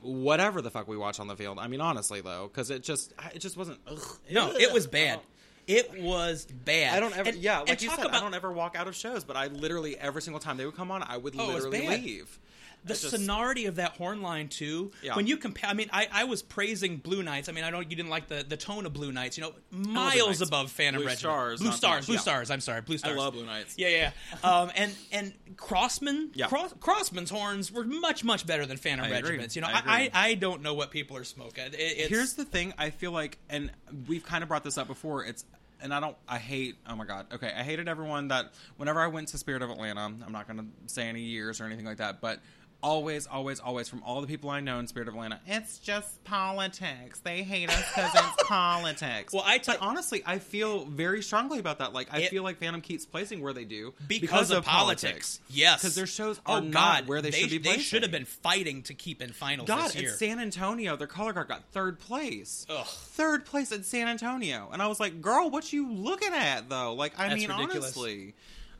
[0.00, 1.58] whatever the fuck we watch on the field.
[1.58, 3.78] I mean, honestly though, because it just it just wasn't.
[3.86, 3.98] Ugh.
[4.30, 5.20] no, it was bad.
[5.66, 6.96] It was bad.
[6.96, 7.28] I don't ever.
[7.30, 9.46] And- yeah, like you said, about I don't ever walk out of shows, but I
[9.46, 12.38] literally every single time they would come on, I would Oh, literally leave.
[12.84, 14.90] The just- sonority of that horn line too.
[15.02, 15.14] Yeah.
[15.14, 17.48] When you compare, I mean, I, I was praising Blue Knights.
[17.48, 19.38] I mean, I know you didn't like the, the tone of Blue Knights.
[19.38, 21.18] You know, miles above Phantom Blue Regiment.
[21.20, 22.20] Stars, Blue Stars, Blue yeah.
[22.20, 22.50] Stars.
[22.50, 23.16] I'm sorry, Blue Stars.
[23.16, 23.74] I love Blue Knights.
[23.78, 24.10] Yeah, yeah.
[24.42, 24.50] yeah.
[24.50, 26.48] um, and and Crossmen, Yeah.
[26.48, 29.30] Cross, Crossmen's horns were much much better than Phantom I agree.
[29.30, 29.54] Regiments.
[29.54, 30.34] You know, I I, I.
[30.34, 31.66] Don't know what people are smoking.
[31.66, 32.74] It, it's, Here's the thing.
[32.76, 33.70] I feel like, and
[34.08, 35.24] we've kind of brought this up before.
[35.24, 35.44] It's
[35.82, 36.16] and I don't.
[36.28, 36.76] I hate.
[36.88, 37.26] Oh my god.
[37.34, 40.00] Okay, I hated everyone that whenever I went to Spirit of Atlanta.
[40.00, 42.40] I'm not going to say any years or anything like that, but
[42.82, 46.22] always, always, always from all the people I know in Spirit of Atlanta, it's just
[46.24, 47.20] politics.
[47.20, 49.32] They hate us because it's politics.
[49.32, 51.92] Well, I ta- but honestly, I feel very strongly about that.
[51.92, 55.40] Like, I It- feel like Phantom keeps placing where they do because, of, politics.
[55.48, 56.72] Yes, because their shows oh are not
[57.02, 57.58] God, where they, should be.
[57.58, 57.76] Placed.
[57.76, 60.10] They should have been fighting to keep in finals God, this year.
[60.10, 60.96] it's San Antonio.
[60.96, 62.66] Their color guard got third place.
[62.68, 62.86] Ugh.
[62.86, 64.68] Third place at San Antonio.
[64.72, 66.94] And I was like, girl, what you looking at, though?
[66.94, 67.96] Like, I That's mean, ridiculous.
[67.96, 68.34] honestly.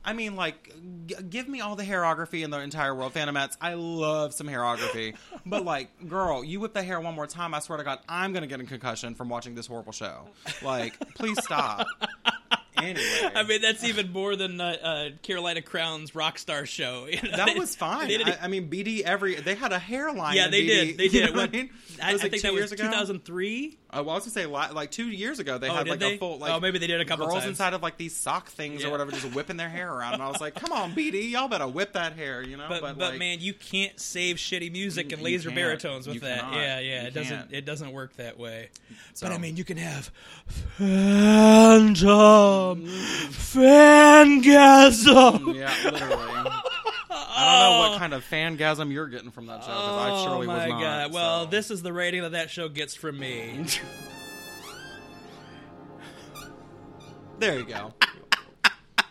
[0.05, 0.73] I mean, like,
[1.07, 3.15] g- give me all the hairography in the entire world.
[3.15, 5.15] Phantomats, I love some hairography.
[5.47, 8.33] but, like, girl, you whip the hair one more time, I swear to God, I'm
[8.33, 10.29] going to get a concussion from watching this horrible show.
[10.63, 11.87] Like, please stop.
[12.75, 13.31] Anyway.
[13.37, 17.07] I mean, that's even more than uh, uh, Carolina Crown's Rockstar show.
[17.07, 18.11] You know, that was fine.
[18.25, 20.35] I, I mean, BD every they had a hairline.
[20.35, 20.99] yeah, in they BD, did.
[20.99, 21.27] They you did.
[21.27, 21.71] know what What- I mean,
[22.03, 22.85] I, It was I like think two that was years ago.
[22.85, 23.79] 2003.
[23.95, 26.15] Uh, well, I was gonna say like two years ago they Oh, had like they?
[26.15, 27.51] a full like Oh, maybe they did a couple girls times.
[27.51, 28.89] inside of like these sock things Yeah.
[28.89, 31.47] or whatever, just whipping their hair around, and I was like, "Come on, BD, y'all
[31.47, 32.67] better whip that hair," you know.
[32.71, 36.21] But but, like, man, you can't save shitty music mm, and laser baritones with You
[36.23, 36.41] that.
[36.41, 36.55] cannot.
[36.55, 37.53] Yeah, yeah, You it doesn't can't.
[37.53, 38.71] it doesn't work that way.
[39.13, 40.11] So- But I um, mean, you can have
[40.79, 41.97] phantom
[42.87, 43.29] mm.
[44.33, 45.55] fangasm.
[45.55, 46.51] yeah, literally.
[47.43, 50.25] I don't know what kind of fangasm you're getting from that show because I Oh
[50.25, 50.81] surely was not.
[50.81, 51.13] god!
[51.13, 53.65] Well, this is the rating that that show gets from me.
[57.39, 57.93] there you go.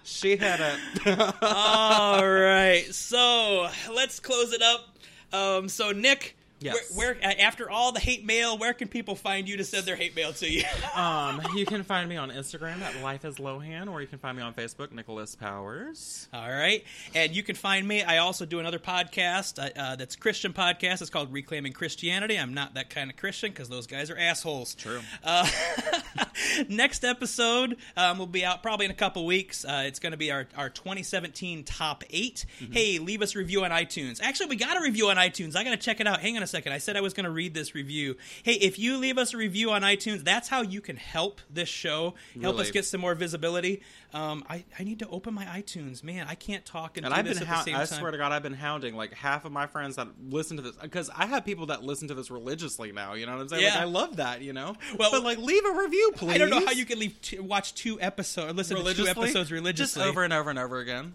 [0.04, 0.78] she had it.
[1.42, 4.98] All right, so let's close it up.
[5.34, 6.96] Um, so Nick, Yes.
[6.96, 9.96] where, where after all the hate mail, where can people find you to send their
[9.96, 10.64] hate mail to you?
[10.96, 14.38] um, you can find me on Instagram at Life is Lohan, or you can find
[14.38, 16.28] me on Facebook, Nicholas Powers.
[16.34, 16.84] All right,
[17.16, 18.04] and you can find me.
[18.04, 21.02] I also do another podcast uh, uh, that's a Christian podcast.
[21.02, 22.38] It's called Reclaiming Christianity.
[22.38, 24.76] I'm not that kind of Christian because those guys are assholes.
[24.76, 25.02] True.
[25.24, 25.48] Uh,
[26.70, 29.66] next episode um, will be out probably in a couple weeks.
[29.66, 32.32] Uh, it's going to be our, our 2017 top 8
[32.62, 32.74] Mm-hmm.
[32.74, 34.22] Hey, leave us a review on iTunes.
[34.22, 35.56] Actually, we got a review on iTunes.
[35.56, 36.20] I got to check it out.
[36.22, 36.74] Hang on a second.
[36.74, 38.16] I said I was going to read this review.
[38.44, 41.70] Hey, if you leave us a review on iTunes, that's how you can help this
[41.70, 43.82] show, help us get some more visibility.
[44.14, 46.04] Um, I, I need to open my iTunes.
[46.04, 48.00] Man, I can't talk and, And I've been, at the hou- same I time.
[48.00, 50.76] swear to God, I've been hounding like half of my friends that listen to this
[50.76, 53.14] because I have people that listen to this religiously now.
[53.14, 53.64] You know what I'm saying?
[53.64, 53.82] Like, Yeah.
[53.82, 54.42] I love that.
[54.42, 54.76] You know.
[55.00, 56.32] Well- but like, leave a review, please.
[56.34, 59.52] I don't know how you can leave two, watch two episodes, listen to two episodes
[59.52, 60.02] religiously.
[60.02, 61.14] just over and over and over again.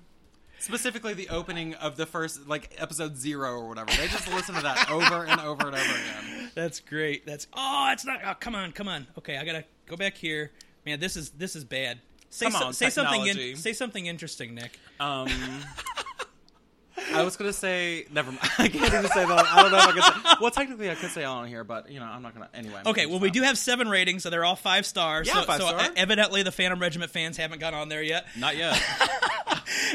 [0.58, 3.90] Specifically, the opening of the first like episode zero or whatever.
[3.90, 6.50] They just listen to that over and over and over again.
[6.54, 7.26] That's great.
[7.26, 8.20] That's oh, it's not.
[8.24, 9.06] Oh, come on, come on.
[9.18, 10.52] Okay, I gotta go back here.
[10.84, 12.00] Man, this is this is bad.
[12.30, 13.26] Say, Come so- on, say something.
[13.26, 14.78] In, say something interesting, Nick.
[14.98, 15.28] Um,
[17.14, 18.40] I was gonna say never mind.
[18.58, 19.46] I can't even say that.
[19.46, 20.36] I don't know if I can say.
[20.40, 22.48] Well, technically, I could say all on here, but you know, I'm not gonna.
[22.54, 22.80] Anyway.
[22.80, 25.26] I'm Okay, well, we do have seven ratings, so they're all five stars.
[25.28, 25.88] Yeah, so, five so star.
[25.96, 28.26] evidently, the Phantom Regiment fans haven't got on there yet.
[28.36, 28.80] Not yet.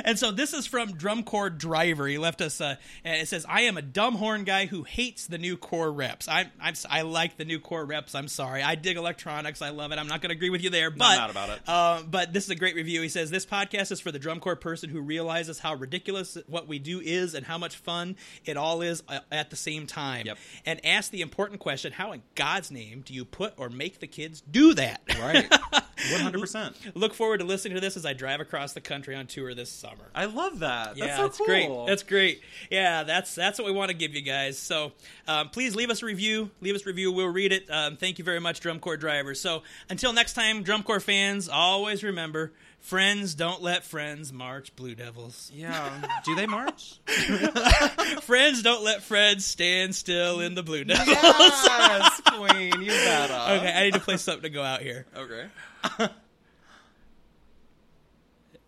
[0.06, 2.08] And so this is from Drum Corps Driver.
[2.08, 2.62] He left us.
[2.62, 5.92] Uh, and it says, "I am a dumb horn guy who hates the new corps
[5.92, 6.28] reps.
[6.28, 8.16] I I'm, I like the new corps reps.
[8.16, 8.64] I'm sorry.
[8.64, 9.62] I dig electronics.
[9.62, 10.00] I love it.
[10.00, 11.60] I'm not going to agree with you there, but mad about it.
[11.68, 13.02] Uh, but this is a great review.
[13.02, 16.68] He says this podcast is for the drum corps person who realizes how ridiculous what
[16.68, 18.16] we do is and how much fun
[18.46, 20.26] it all is uh, at the same time.
[20.26, 20.38] Yep.
[20.66, 24.08] And ask the important question: How in God's name do you put or make the
[24.08, 25.02] kids do that?
[25.20, 25.52] right.
[26.12, 26.76] One hundred percent.
[26.96, 29.72] Look forward to listening to this as I drive across the country on tour this
[29.82, 30.06] summer.
[30.16, 30.96] I love that.
[30.98, 31.46] Yeah, That's so cool.
[31.48, 31.88] great.
[31.88, 32.42] That's great.
[32.70, 34.58] Yeah, that's that's what we want to give you guys.
[34.58, 34.92] So
[35.28, 36.52] um, please leave us a review.
[36.62, 37.12] Leave us a review.
[37.12, 37.70] We'll read it.
[37.70, 39.42] Um, thank you very much, Drum Corps drivers.
[39.42, 44.94] So until next time, Drum Corps fans, always remember: friends don't let friends march Blue
[44.96, 45.52] Devils.
[45.54, 46.02] yeah.
[46.26, 47.00] Do they march?
[48.22, 51.08] friends don't let friends stand still in the Blue Devils.
[51.18, 52.82] yes, Queen.
[52.82, 53.34] You better.
[53.58, 55.06] Okay, I need to play something to go out here.
[55.18, 55.46] Okay.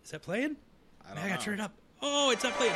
[0.04, 0.56] Is that playing?
[1.16, 1.72] I I gotta turn it up.
[2.02, 2.74] Oh, it's not playing.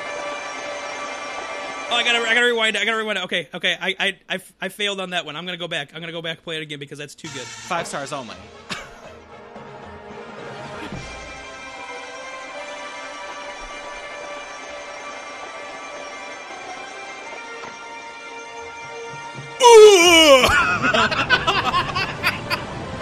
[1.90, 2.82] Oh, I gotta, I gotta rewind it.
[2.82, 3.24] I gotta rewind it.
[3.24, 3.76] Okay, okay.
[3.80, 5.36] I, I, I, I failed on that one.
[5.36, 5.94] I'm gonna go back.
[5.94, 7.42] I'm gonna go back and play it again because that's too good.
[7.42, 8.34] Five stars only.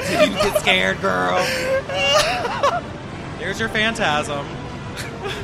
[0.07, 1.45] Did you get scared, girl?
[3.39, 4.47] There's your phantasm.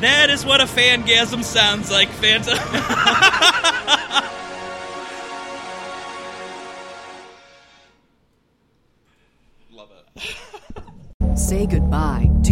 [0.00, 2.58] That is what a fangasm sounds like, Phantom.
[9.72, 11.38] Love it.
[11.38, 12.25] Say goodbye